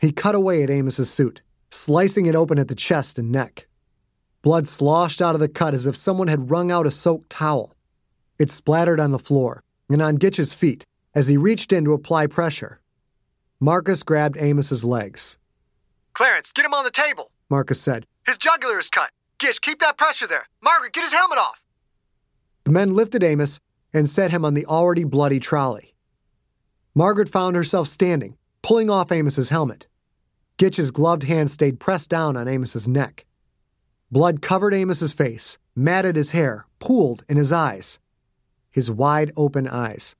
He 0.00 0.12
cut 0.12 0.36
away 0.36 0.62
at 0.62 0.70
Amos's 0.70 1.10
suit, 1.10 1.42
slicing 1.72 2.26
it 2.26 2.36
open 2.36 2.60
at 2.60 2.68
the 2.68 2.76
chest 2.76 3.18
and 3.18 3.32
neck. 3.32 3.66
Blood 4.40 4.68
sloshed 4.68 5.20
out 5.20 5.34
of 5.34 5.40
the 5.40 5.48
cut 5.48 5.74
as 5.74 5.84
if 5.84 5.96
someone 5.96 6.28
had 6.28 6.48
wrung 6.48 6.70
out 6.70 6.86
a 6.86 6.92
soaked 6.92 7.28
towel. 7.28 7.74
It 8.38 8.52
splattered 8.52 9.00
on 9.00 9.10
the 9.10 9.18
floor 9.18 9.64
and 9.90 10.00
on 10.00 10.16
Gitch's 10.16 10.52
feet 10.52 10.86
as 11.16 11.26
he 11.26 11.36
reached 11.36 11.72
in 11.72 11.84
to 11.86 11.92
apply 11.92 12.28
pressure. 12.28 12.80
Marcus 13.58 14.04
grabbed 14.04 14.36
Amos's 14.36 14.84
legs. 14.84 15.38
Clarence, 16.14 16.52
get 16.52 16.64
him 16.64 16.74
on 16.74 16.84
the 16.84 16.92
table, 16.92 17.32
Marcus 17.50 17.80
said. 17.80 18.06
His 18.24 18.38
jugular 18.38 18.78
is 18.78 18.90
cut. 18.90 19.10
Gitch, 19.40 19.60
keep 19.60 19.80
that 19.80 19.98
pressure 19.98 20.28
there. 20.28 20.46
Margaret, 20.62 20.92
get 20.92 21.02
his 21.02 21.12
helmet 21.12 21.38
off. 21.38 21.61
The 22.64 22.72
men 22.72 22.94
lifted 22.94 23.22
Amos 23.22 23.60
and 23.92 24.08
set 24.08 24.30
him 24.30 24.44
on 24.44 24.54
the 24.54 24.66
already 24.66 25.04
bloody 25.04 25.40
trolley. 25.40 25.94
Margaret 26.94 27.28
found 27.28 27.56
herself 27.56 27.88
standing, 27.88 28.36
pulling 28.62 28.90
off 28.90 29.10
Amos's 29.10 29.48
helmet. 29.48 29.86
Gitch's 30.56 30.90
gloved 30.90 31.24
hand 31.24 31.50
stayed 31.50 31.80
pressed 31.80 32.10
down 32.10 32.36
on 32.36 32.46
Amos's 32.46 32.86
neck. 32.86 33.26
Blood 34.10 34.42
covered 34.42 34.74
Amos's 34.74 35.12
face, 35.12 35.58
matted 35.74 36.16
his 36.16 36.32
hair, 36.32 36.66
pooled 36.78 37.24
in 37.28 37.36
his 37.36 37.50
eyes. 37.50 37.98
His 38.70 38.90
wide 38.90 39.32
open 39.36 39.66
eyes. 39.66 40.14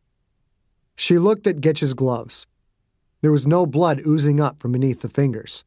She 0.96 1.18
looked 1.18 1.46
at 1.46 1.60
Gitch's 1.60 1.94
gloves. 1.94 2.46
There 3.20 3.32
was 3.32 3.46
no 3.46 3.66
blood 3.66 4.02
oozing 4.06 4.40
up 4.40 4.58
from 4.58 4.72
beneath 4.72 5.00
the 5.00 5.08
fingers. 5.08 5.64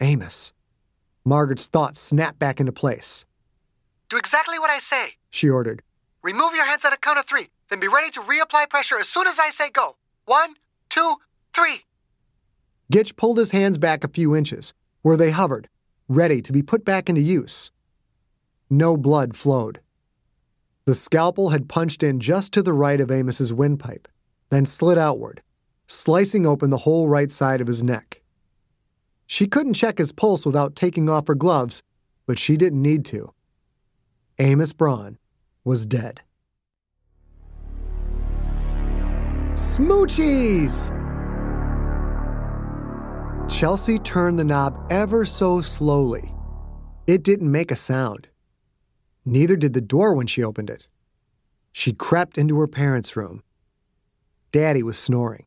Amos. 0.00 0.52
Margaret's 1.24 1.66
thoughts 1.66 1.98
snapped 1.98 2.38
back 2.38 2.60
into 2.60 2.72
place. 2.72 3.24
Do 4.08 4.16
exactly 4.18 4.58
what 4.58 4.70
I 4.70 4.78
say, 4.78 5.14
she 5.34 5.50
ordered. 5.50 5.82
Remove 6.22 6.54
your 6.54 6.64
hands 6.64 6.84
at 6.84 6.92
a 6.92 6.96
count 6.96 7.18
of 7.18 7.26
three, 7.26 7.48
then 7.68 7.80
be 7.80 7.88
ready 7.88 8.10
to 8.10 8.20
reapply 8.20 8.70
pressure 8.70 8.98
as 8.98 9.08
soon 9.08 9.26
as 9.26 9.38
I 9.38 9.50
say 9.50 9.68
go. 9.68 9.96
One, 10.24 10.54
two, 10.88 11.16
three. 11.52 11.84
Gitch 12.92 13.16
pulled 13.16 13.38
his 13.38 13.50
hands 13.50 13.76
back 13.76 14.04
a 14.04 14.08
few 14.08 14.34
inches, 14.34 14.72
where 15.02 15.16
they 15.16 15.32
hovered, 15.32 15.68
ready 16.08 16.40
to 16.40 16.52
be 16.52 16.62
put 16.62 16.84
back 16.84 17.08
into 17.08 17.20
use. 17.20 17.70
No 18.70 18.96
blood 18.96 19.36
flowed. 19.36 19.80
The 20.86 20.94
scalpel 20.94 21.50
had 21.50 21.68
punched 21.68 22.02
in 22.02 22.20
just 22.20 22.52
to 22.52 22.62
the 22.62 22.72
right 22.72 23.00
of 23.00 23.10
Amos's 23.10 23.52
windpipe, 23.52 24.06
then 24.50 24.66
slid 24.66 24.98
outward, 24.98 25.42
slicing 25.88 26.46
open 26.46 26.70
the 26.70 26.78
whole 26.78 27.08
right 27.08 27.32
side 27.32 27.60
of 27.60 27.66
his 27.66 27.82
neck. 27.82 28.22
She 29.26 29.46
couldn't 29.46 29.74
check 29.74 29.98
his 29.98 30.12
pulse 30.12 30.46
without 30.46 30.76
taking 30.76 31.08
off 31.08 31.26
her 31.26 31.34
gloves, 31.34 31.82
but 32.26 32.38
she 32.38 32.56
didn't 32.56 32.82
need 32.82 33.04
to. 33.06 33.32
Amos 34.38 34.72
Braun 34.72 35.18
was 35.64 35.86
dead. 35.86 36.20
Smoochies! 39.54 40.90
Chelsea 43.48 43.98
turned 43.98 44.38
the 44.38 44.44
knob 44.44 44.78
ever 44.90 45.24
so 45.24 45.60
slowly. 45.60 46.32
It 47.06 47.22
didn't 47.22 47.50
make 47.50 47.70
a 47.70 47.76
sound. 47.76 48.28
Neither 49.24 49.56
did 49.56 49.72
the 49.72 49.80
door 49.80 50.14
when 50.14 50.26
she 50.26 50.42
opened 50.42 50.70
it. 50.70 50.86
She 51.72 51.92
crept 51.92 52.38
into 52.38 52.58
her 52.58 52.66
parents' 52.66 53.16
room. 53.16 53.42
Daddy 54.52 54.82
was 54.82 54.98
snoring. 54.98 55.46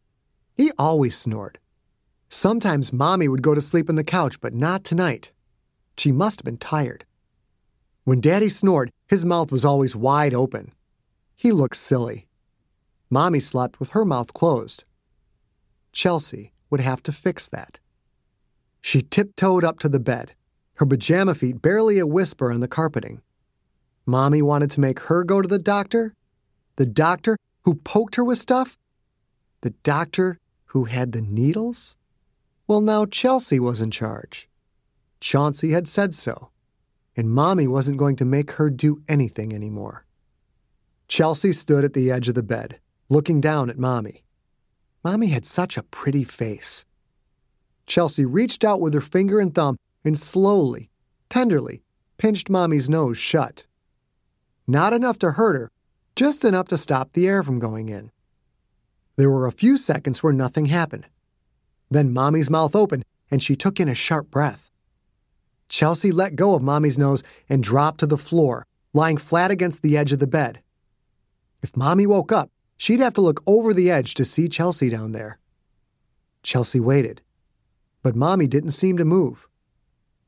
He 0.55 0.71
always 0.77 1.17
snored. 1.17 1.59
Sometimes 2.29 2.91
Mommy 2.91 3.27
would 3.27 3.41
go 3.41 3.53
to 3.53 3.61
sleep 3.61 3.89
on 3.89 3.95
the 3.95 4.03
couch, 4.03 4.41
but 4.41 4.53
not 4.53 4.83
tonight. 4.83 5.31
She 5.97 6.11
must 6.11 6.39
have 6.39 6.45
been 6.45 6.57
tired. 6.57 7.05
When 8.03 8.19
Daddy 8.19 8.49
snored, 8.49 8.91
his 9.07 9.25
mouth 9.25 9.51
was 9.51 9.65
always 9.65 9.95
wide 9.95 10.33
open. 10.33 10.73
He 11.35 11.51
looked 11.51 11.77
silly. 11.77 12.27
Mommy 13.09 13.39
slept 13.39 13.79
with 13.79 13.89
her 13.89 14.03
mouth 14.03 14.33
closed. 14.33 14.83
Chelsea 15.91 16.51
would 16.69 16.81
have 16.81 17.01
to 17.03 17.11
fix 17.11 17.47
that. 17.47 17.79
She 18.81 19.01
tiptoed 19.01 19.63
up 19.63 19.79
to 19.79 19.89
the 19.89 19.99
bed, 19.99 20.33
her 20.75 20.85
pajama 20.85 21.35
feet 21.35 21.61
barely 21.61 21.99
a 21.99 22.07
whisper 22.07 22.51
on 22.51 22.59
the 22.59 22.67
carpeting. 22.67 23.21
Mommy 24.05 24.41
wanted 24.41 24.71
to 24.71 24.79
make 24.79 25.01
her 25.01 25.23
go 25.23 25.41
to 25.41 25.47
the 25.47 25.59
doctor? 25.59 26.13
The 26.75 26.85
doctor 26.85 27.37
who 27.63 27.75
poked 27.75 28.15
her 28.15 28.23
with 28.23 28.37
stuff? 28.37 28.77
The 29.61 29.71
doctor 29.83 30.37
who 30.67 30.85
had 30.85 31.11
the 31.11 31.21
needles? 31.21 31.95
Well, 32.67 32.81
now 32.81 33.05
Chelsea 33.05 33.59
was 33.59 33.81
in 33.81 33.91
charge. 33.91 34.47
Chauncey 35.19 35.71
had 35.71 35.87
said 35.87 36.13
so, 36.13 36.49
and 37.17 37.31
Mommy 37.31 37.65
wasn't 37.67 37.97
going 37.97 38.15
to 38.17 38.25
make 38.25 38.51
her 38.51 38.69
do 38.69 39.01
anything 39.09 39.51
anymore. 39.51 40.05
Chelsea 41.07 41.51
stood 41.51 41.83
at 41.83 41.93
the 41.93 42.11
edge 42.11 42.29
of 42.29 42.35
the 42.35 42.43
bed, 42.43 42.79
looking 43.09 43.41
down 43.41 43.69
at 43.71 43.79
Mommy. 43.79 44.23
Mommy 45.03 45.27
had 45.27 45.45
such 45.45 45.77
a 45.77 45.83
pretty 45.83 46.23
face. 46.23 46.85
Chelsea 47.87 48.23
reached 48.23 48.63
out 48.63 48.79
with 48.79 48.93
her 48.93 49.01
finger 49.01 49.39
and 49.39 49.55
thumb 49.55 49.77
and 50.05 50.17
slowly, 50.17 50.91
tenderly, 51.29 51.81
pinched 52.17 52.49
Mommy's 52.49 52.89
nose 52.89 53.17
shut. 53.17 53.65
Not 54.67 54.93
enough 54.93 55.17
to 55.19 55.31
hurt 55.31 55.55
her, 55.55 55.71
just 56.15 56.45
enough 56.45 56.67
to 56.67 56.77
stop 56.77 57.13
the 57.13 57.27
air 57.27 57.41
from 57.41 57.59
going 57.59 57.89
in. 57.89 58.11
There 59.15 59.31
were 59.31 59.47
a 59.47 59.51
few 59.51 59.77
seconds 59.77 60.21
where 60.21 60.33
nothing 60.33 60.67
happened. 60.67 61.07
Then 61.89 62.13
Mommy's 62.13 62.49
mouth 62.49 62.75
opened 62.75 63.05
and 63.31 63.41
she 63.41 63.55
took 63.55 63.79
in 63.79 63.87
a 63.87 63.95
sharp 63.95 64.29
breath. 64.29 64.66
Chelsea 65.69 66.11
let 66.11 66.35
go 66.35 66.55
of 66.55 66.61
Mommy's 66.61 66.97
nose 66.97 67.23
and 67.49 67.63
dropped 67.63 67.99
to 67.99 68.07
the 68.07 68.17
floor, 68.17 68.65
lying 68.93 69.17
flat 69.17 69.51
against 69.51 69.81
the 69.81 69.97
edge 69.97 70.11
of 70.11 70.19
the 70.19 70.27
bed. 70.27 70.61
If 71.61 71.75
Mommy 71.75 72.07
woke 72.07 72.31
up, 72.31 72.49
she'd 72.77 72.99
have 72.99 73.13
to 73.13 73.21
look 73.21 73.41
over 73.45 73.73
the 73.73 73.91
edge 73.91 74.13
to 74.15 74.25
see 74.25 74.47
Chelsea 74.47 74.89
down 74.89 75.11
there. 75.11 75.39
Chelsea 76.43 76.79
waited, 76.79 77.21
but 78.01 78.15
Mommy 78.15 78.47
didn't 78.47 78.71
seem 78.71 78.97
to 78.97 79.05
move. 79.05 79.47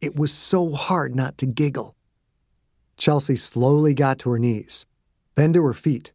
It 0.01 0.15
was 0.15 0.31
so 0.33 0.71
hard 0.71 1.15
not 1.15 1.37
to 1.37 1.45
giggle. 1.45 1.95
Chelsea 2.97 3.35
slowly 3.35 3.93
got 3.93 4.19
to 4.19 4.29
her 4.31 4.39
knees, 4.39 4.85
then 5.35 5.53
to 5.53 5.63
her 5.63 5.73
feet, 5.73 6.11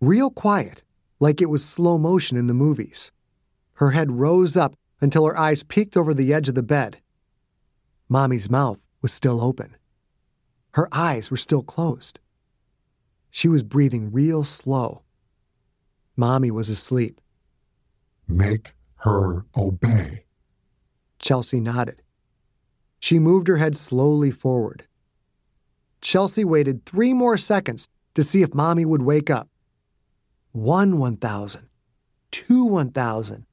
real 0.00 0.30
quiet, 0.30 0.82
like 1.18 1.42
it 1.42 1.50
was 1.50 1.64
slow 1.64 1.98
motion 1.98 2.36
in 2.36 2.46
the 2.46 2.54
movies. 2.54 3.10
Her 3.74 3.90
head 3.90 4.12
rose 4.12 4.56
up 4.56 4.74
until 5.00 5.26
her 5.26 5.36
eyes 5.36 5.62
peeked 5.62 5.96
over 5.96 6.14
the 6.14 6.32
edge 6.32 6.48
of 6.48 6.54
the 6.54 6.62
bed. 6.62 6.98
Mommy's 8.12 8.50
mouth 8.50 8.84
was 9.02 9.12
still 9.12 9.40
open. 9.40 9.76
Her 10.72 10.88
eyes 10.90 11.30
were 11.30 11.36
still 11.36 11.62
closed. 11.62 12.18
She 13.30 13.46
was 13.46 13.62
breathing 13.62 14.10
real 14.10 14.42
slow. 14.42 15.02
Mommy 16.16 16.50
was 16.50 16.68
asleep. 16.68 17.20
Make 18.26 18.72
her 18.96 19.46
obey. 19.56 20.24
Chelsea 21.20 21.60
nodded. 21.60 22.02
She 22.98 23.20
moved 23.20 23.46
her 23.46 23.58
head 23.58 23.76
slowly 23.76 24.32
forward. 24.32 24.88
Chelsea 26.00 26.44
waited 26.44 26.84
three 26.84 27.14
more 27.14 27.38
seconds 27.38 27.88
to 28.14 28.24
see 28.24 28.42
if 28.42 28.52
Mommy 28.52 28.84
would 28.84 29.02
wake 29.02 29.30
up. 29.30 29.48
One 30.50 30.98
1,000, 30.98 31.68
two 32.32 32.64
1,000, 32.64 33.46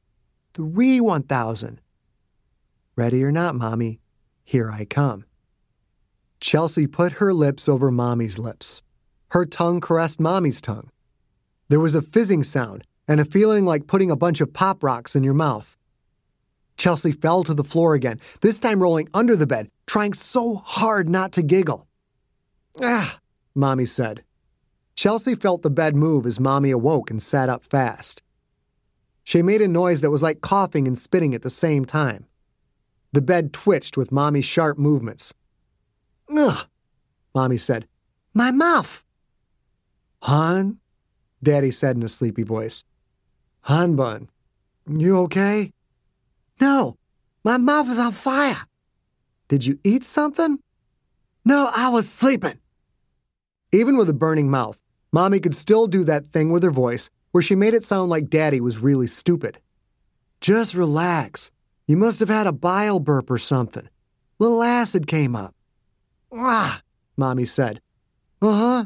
three 0.55 0.99
1,000. 0.99 1.81
Ready 2.95 3.23
or 3.23 3.31
not, 3.31 3.53
Mommy, 3.53 3.99
here 4.47 4.71
I 4.71 4.85
come. 4.85 5.25
Chelsea 6.39 6.87
put 6.87 7.13
her 7.13 7.33
lips 7.33 7.67
over 7.67 7.91
Mommy's 7.91 8.39
lips. 8.39 8.81
Her 9.31 9.45
tongue 9.45 9.81
caressed 9.81 10.21
Mommy's 10.21 10.61
tongue. 10.61 10.89
There 11.67 11.81
was 11.81 11.95
a 11.95 12.01
fizzing 12.01 12.43
sound 12.43 12.85
and 13.09 13.19
a 13.19 13.25
feeling 13.25 13.65
like 13.65 13.87
putting 13.87 14.09
a 14.09 14.15
bunch 14.15 14.39
of 14.39 14.53
pop 14.53 14.83
rocks 14.83 15.17
in 15.17 15.23
your 15.25 15.33
mouth. 15.33 15.75
Chelsea 16.77 17.11
fell 17.11 17.43
to 17.43 17.53
the 17.53 17.63
floor 17.65 17.93
again, 17.93 18.21
this 18.39 18.57
time 18.57 18.81
rolling 18.81 19.09
under 19.13 19.35
the 19.35 19.45
bed, 19.45 19.67
trying 19.85 20.13
so 20.13 20.55
hard 20.63 21.09
not 21.09 21.33
to 21.33 21.41
giggle. 21.41 21.85
Ah, 22.81 23.19
Mommy 23.53 23.85
said. 23.85 24.23
Chelsea 24.95 25.35
felt 25.35 25.61
the 25.61 25.69
bed 25.69 25.93
move 25.93 26.25
as 26.25 26.39
Mommy 26.39 26.71
awoke 26.71 27.11
and 27.11 27.21
sat 27.21 27.49
up 27.49 27.65
fast. 27.65 28.21
She 29.25 29.41
made 29.41 29.61
a 29.61 29.67
noise 29.67 29.99
that 29.99 30.09
was 30.09 30.23
like 30.23 30.39
coughing 30.39 30.87
and 30.87 30.97
spitting 30.97 31.35
at 31.35 31.41
the 31.41 31.49
same 31.49 31.83
time. 31.83 32.27
The 33.11 33.21
bed 33.21 33.53
twitched 33.53 33.97
with 33.97 34.11
Mommy's 34.11 34.45
sharp 34.45 34.77
movements. 34.77 35.33
Ugh, 36.35 36.67
Mommy 37.33 37.57
said. 37.57 37.87
My 38.33 38.51
mouth. 38.51 39.03
Hun? 40.21 40.79
Daddy 41.41 41.71
said 41.71 41.95
in 41.95 42.03
a 42.03 42.09
sleepy 42.09 42.43
voice. 42.43 42.83
Hun 43.61 43.95
Bun, 43.95 44.29
you 44.87 45.17
okay? 45.19 45.71
No, 46.59 46.97
my 47.43 47.57
mouth 47.57 47.89
is 47.89 47.99
on 47.99 48.11
fire. 48.11 48.65
Did 49.47 49.65
you 49.65 49.79
eat 49.83 50.03
something? 50.03 50.59
No, 51.45 51.69
I 51.75 51.89
was 51.89 52.09
sleeping. 52.09 52.59
Even 53.71 53.97
with 53.97 54.09
a 54.09 54.13
burning 54.13 54.49
mouth, 54.49 54.79
Mommy 55.11 55.39
could 55.39 55.55
still 55.55 55.87
do 55.87 56.03
that 56.03 56.27
thing 56.27 56.51
with 56.51 56.63
her 56.63 56.71
voice 56.71 57.09
where 57.31 57.41
she 57.41 57.55
made 57.55 57.73
it 57.73 57.83
sound 57.83 58.09
like 58.09 58.29
Daddy 58.29 58.59
was 58.59 58.79
really 58.79 59.07
stupid. 59.07 59.59
Just 60.41 60.73
relax. 60.73 61.51
You 61.87 61.95
must 61.95 62.19
have 62.19 62.29
had 62.29 62.47
a 62.47 62.51
bile 62.51 62.99
burp 62.99 63.31
or 63.31 63.37
something. 63.37 63.87
Little 64.39 64.61
acid 64.61 65.07
came 65.07 65.35
up. 65.35 65.55
Ah, 66.33 66.81
Mommy 67.15 67.45
said. 67.45 67.81
Uh 68.41 68.51
huh. 68.51 68.85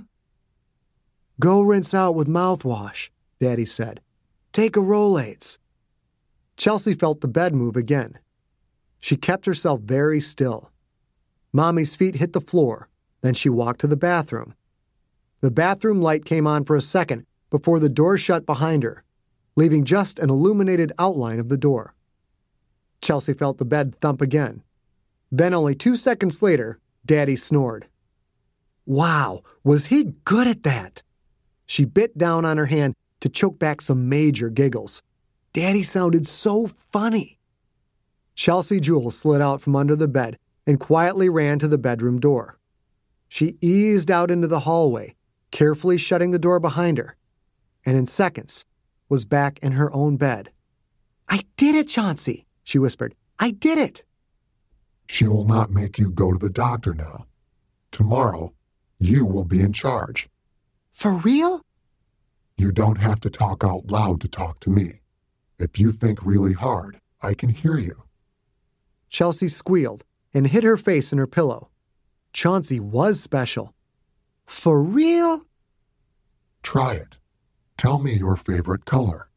Go 1.40 1.62
rinse 1.62 1.96
out 1.96 2.14
with 2.14 2.28
mouthwash, 2.28 3.10
Daddy 3.40 3.66
said. 3.66 4.02
Take 4.54 4.78
a 4.78 4.80
Rolaids. 4.80 5.58
Chelsea 6.58 6.94
felt 6.94 7.22
the 7.22 7.28
bed 7.28 7.56
move 7.56 7.76
again. 7.76 8.20
She 9.00 9.16
kept 9.16 9.48
herself 9.48 9.82
very 9.82 10.22
still. 10.22 10.72
Mommy's 11.52 11.96
feet 11.96 12.18
hit 12.18 12.34
the 12.34 12.40
floor, 12.40 12.88
then 13.22 13.34
she 13.34 13.50
walked 13.50 13.82
to 13.82 13.88
the 13.88 13.98
bathroom. 13.98 14.54
The 15.42 15.50
bathroom 15.50 16.02
light 16.02 16.24
came 16.24 16.46
on 16.46 16.66
for 16.66 16.76
a 16.76 16.82
second 16.82 17.26
before 17.50 17.80
the 17.80 17.90
door 17.90 18.18
shut 18.18 18.46
behind 18.46 18.84
her, 18.84 19.04
leaving 19.56 19.86
just 19.86 20.20
an 20.20 20.30
illuminated 20.30 20.92
outline 21.00 21.40
of 21.40 21.50
the 21.50 21.58
door. 21.58 21.96
Chelsea 23.02 23.34
felt 23.34 23.58
the 23.58 23.66
bed 23.66 23.96
thump 24.00 24.22
again. 24.22 24.64
Then, 25.32 25.54
only 25.54 25.76
two 25.76 25.96
seconds 25.96 26.42
later, 26.42 26.80
Daddy 27.06 27.36
snored. 27.36 27.88
Wow, 28.86 29.44
was 29.64 29.88
he 29.88 30.16
good 30.26 30.48
at 30.48 30.64
that? 30.64 31.02
She 31.66 31.86
bit 31.86 32.18
down 32.18 32.46
on 32.46 32.58
her 32.58 32.66
hand 32.66 32.96
to 33.22 33.30
choke 33.30 33.58
back 33.58 33.82
some 33.82 34.10
major 34.10 34.50
giggles. 34.50 35.02
Daddy 35.54 35.84
sounded 35.84 36.28
so 36.28 36.68
funny. 36.92 37.40
Chelsea 38.36 38.80
Jewell 38.80 39.12
slid 39.12 39.42
out 39.42 39.62
from 39.62 39.76
under 39.76 39.96
the 39.96 40.08
bed 40.08 40.38
and 40.66 40.80
quietly 40.80 41.30
ran 41.30 41.60
to 41.60 41.68
the 41.68 41.78
bedroom 41.78 42.20
door. 42.20 42.58
She 43.28 43.58
eased 43.62 44.12
out 44.12 44.32
into 44.32 44.48
the 44.48 44.62
hallway, 44.62 45.16
carefully 45.52 45.98
shutting 45.98 46.32
the 46.32 46.40
door 46.40 46.60
behind 46.60 46.98
her, 46.98 47.16
and 47.86 47.96
in 47.96 48.08
seconds 48.08 48.66
was 49.10 49.26
back 49.26 49.60
in 49.60 49.74
her 49.74 49.94
own 49.94 50.18
bed. 50.18 50.52
I 51.30 51.44
did 51.56 51.76
it, 51.76 51.88
Chauncey, 51.88 52.46
she 52.64 52.80
whispered. 52.80 53.16
I 53.40 53.52
did 53.52 53.78
it. 53.78 54.04
She 55.08 55.28
will 55.28 55.46
not 55.46 55.72
make 55.72 55.98
you 55.98 56.10
go 56.10 56.32
to 56.32 56.38
the 56.38 56.50
doctor 56.50 56.94
now. 56.94 57.26
Tomorrow, 57.92 58.54
you 59.00 59.26
will 59.26 59.44
be 59.44 59.60
in 59.60 59.74
charge. 59.74 60.30
For 60.94 61.14
real? 61.14 61.62
You 62.58 62.72
don't 62.72 63.00
have 63.00 63.20
to 63.22 63.30
talk 63.30 63.64
out 63.64 63.90
loud 63.92 64.22
to 64.22 64.28
talk 64.28 64.60
to 64.62 64.70
me. 64.70 65.02
If 65.58 65.80
you 65.80 65.92
think 65.92 66.24
really 66.24 66.54
hard, 66.54 67.00
I 67.22 67.34
can 67.34 67.50
hear 67.50 67.78
you. 67.78 68.04
Chelsea 69.10 69.48
squealed 69.48 70.06
and 70.34 70.48
hid 70.48 70.64
her 70.64 70.78
face 70.78 71.12
in 71.12 71.18
her 71.18 71.28
pillow. 71.28 71.70
Chauncey 72.34 72.80
was 72.80 73.20
special. 73.20 73.74
For 74.46 74.82
real? 74.82 75.42
Try 76.64 76.94
it. 76.94 77.18
Tell 77.78 78.00
me 78.00 78.14
your 78.14 78.38
favorite 78.38 78.86
color. 78.86 79.28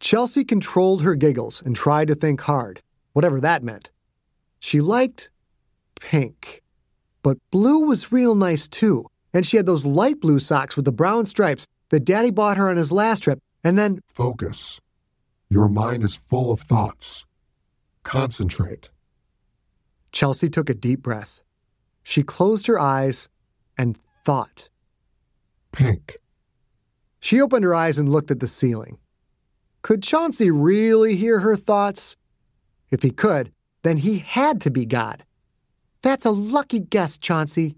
Chelsea 0.00 0.44
controlled 0.44 1.02
her 1.02 1.14
giggles 1.14 1.62
and 1.62 1.74
tried 1.74 2.08
to 2.08 2.14
think 2.14 2.42
hard, 2.42 2.82
whatever 3.12 3.40
that 3.40 3.62
meant. 3.62 3.90
She 4.60 4.80
liked 4.80 5.30
pink. 6.00 6.62
But 7.22 7.38
blue 7.50 7.80
was 7.80 8.12
real 8.12 8.34
nice 8.34 8.68
too, 8.68 9.06
and 9.32 9.44
she 9.44 9.56
had 9.56 9.66
those 9.66 9.84
light 9.84 10.20
blue 10.20 10.38
socks 10.38 10.76
with 10.76 10.84
the 10.84 10.92
brown 10.92 11.26
stripes 11.26 11.66
that 11.90 12.04
Daddy 12.04 12.30
bought 12.30 12.56
her 12.56 12.70
on 12.70 12.76
his 12.76 12.92
last 12.92 13.24
trip, 13.24 13.38
and 13.64 13.78
then. 13.78 14.00
Focus. 14.06 14.80
Your 15.50 15.68
mind 15.68 16.04
is 16.04 16.16
full 16.16 16.52
of 16.52 16.60
thoughts. 16.60 17.24
Concentrate. 18.04 18.90
Chelsea 20.12 20.48
took 20.48 20.70
a 20.70 20.74
deep 20.74 21.02
breath. 21.02 21.42
She 22.02 22.22
closed 22.22 22.66
her 22.66 22.78
eyes 22.78 23.28
and 23.76 23.98
thought. 24.24 24.68
Pink. 25.72 26.18
She 27.20 27.40
opened 27.40 27.64
her 27.64 27.74
eyes 27.74 27.98
and 27.98 28.10
looked 28.10 28.30
at 28.30 28.40
the 28.40 28.48
ceiling. 28.48 28.98
Could 29.82 30.02
Chauncey 30.02 30.50
really 30.50 31.16
hear 31.16 31.40
her 31.40 31.56
thoughts? 31.56 32.16
If 32.90 33.02
he 33.02 33.10
could, 33.10 33.52
then 33.82 33.98
he 33.98 34.18
had 34.18 34.60
to 34.62 34.70
be 34.70 34.84
God. 34.84 35.24
That's 36.02 36.24
a 36.24 36.30
lucky 36.30 36.80
guess, 36.80 37.16
Chauncey. 37.16 37.76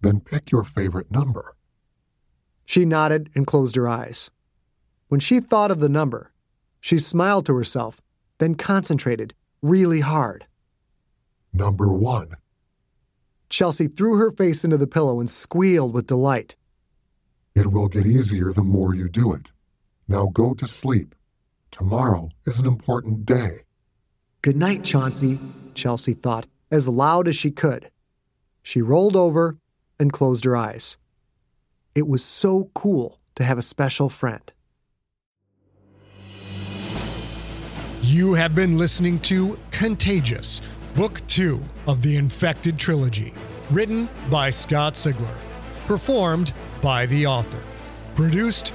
Then 0.00 0.20
pick 0.20 0.50
your 0.50 0.64
favorite 0.64 1.10
number. 1.10 1.56
She 2.64 2.84
nodded 2.84 3.30
and 3.34 3.46
closed 3.46 3.76
her 3.76 3.88
eyes. 3.88 4.30
When 5.08 5.20
she 5.20 5.40
thought 5.40 5.70
of 5.70 5.80
the 5.80 5.88
number, 5.88 6.32
she 6.80 6.98
smiled 6.98 7.46
to 7.46 7.54
herself, 7.54 8.00
then 8.38 8.54
concentrated 8.54 9.34
really 9.62 10.00
hard. 10.00 10.46
Number 11.52 11.88
one. 11.88 12.36
Chelsea 13.48 13.86
threw 13.86 14.16
her 14.16 14.30
face 14.30 14.64
into 14.64 14.76
the 14.76 14.86
pillow 14.86 15.20
and 15.20 15.30
squealed 15.30 15.94
with 15.94 16.06
delight. 16.06 16.56
It 17.54 17.70
will 17.70 17.88
get 17.88 18.06
easier 18.06 18.52
the 18.52 18.62
more 18.62 18.94
you 18.94 19.08
do 19.08 19.32
it. 19.32 19.50
Now 20.06 20.26
go 20.26 20.54
to 20.54 20.66
sleep. 20.66 21.14
Tomorrow 21.70 22.30
is 22.46 22.60
an 22.60 22.66
important 22.66 23.26
day. 23.26 23.60
Good 24.42 24.56
night, 24.56 24.84
Chauncey, 24.84 25.38
Chelsea 25.74 26.12
thought, 26.12 26.46
as 26.70 26.88
loud 26.88 27.26
as 27.26 27.36
she 27.36 27.50
could. 27.50 27.90
She 28.62 28.82
rolled 28.82 29.16
over 29.16 29.56
and 29.98 30.12
closed 30.12 30.44
her 30.44 30.56
eyes. 30.56 30.96
It 31.94 32.06
was 32.06 32.24
so 32.24 32.70
cool 32.74 33.18
to 33.36 33.44
have 33.44 33.58
a 33.58 33.62
special 33.62 34.08
friend. 34.08 34.52
You 38.02 38.34
have 38.34 38.54
been 38.54 38.76
listening 38.76 39.18
to 39.20 39.58
Contagious, 39.70 40.60
Book 40.94 41.26
2 41.26 41.62
of 41.86 42.02
the 42.02 42.16
Infected 42.16 42.78
Trilogy, 42.78 43.32
written 43.70 44.08
by 44.30 44.50
Scott 44.50 44.92
Sigler, 44.92 45.34
performed 45.86 46.52
by 46.82 47.06
the 47.06 47.26
author, 47.26 47.62
produced 48.14 48.74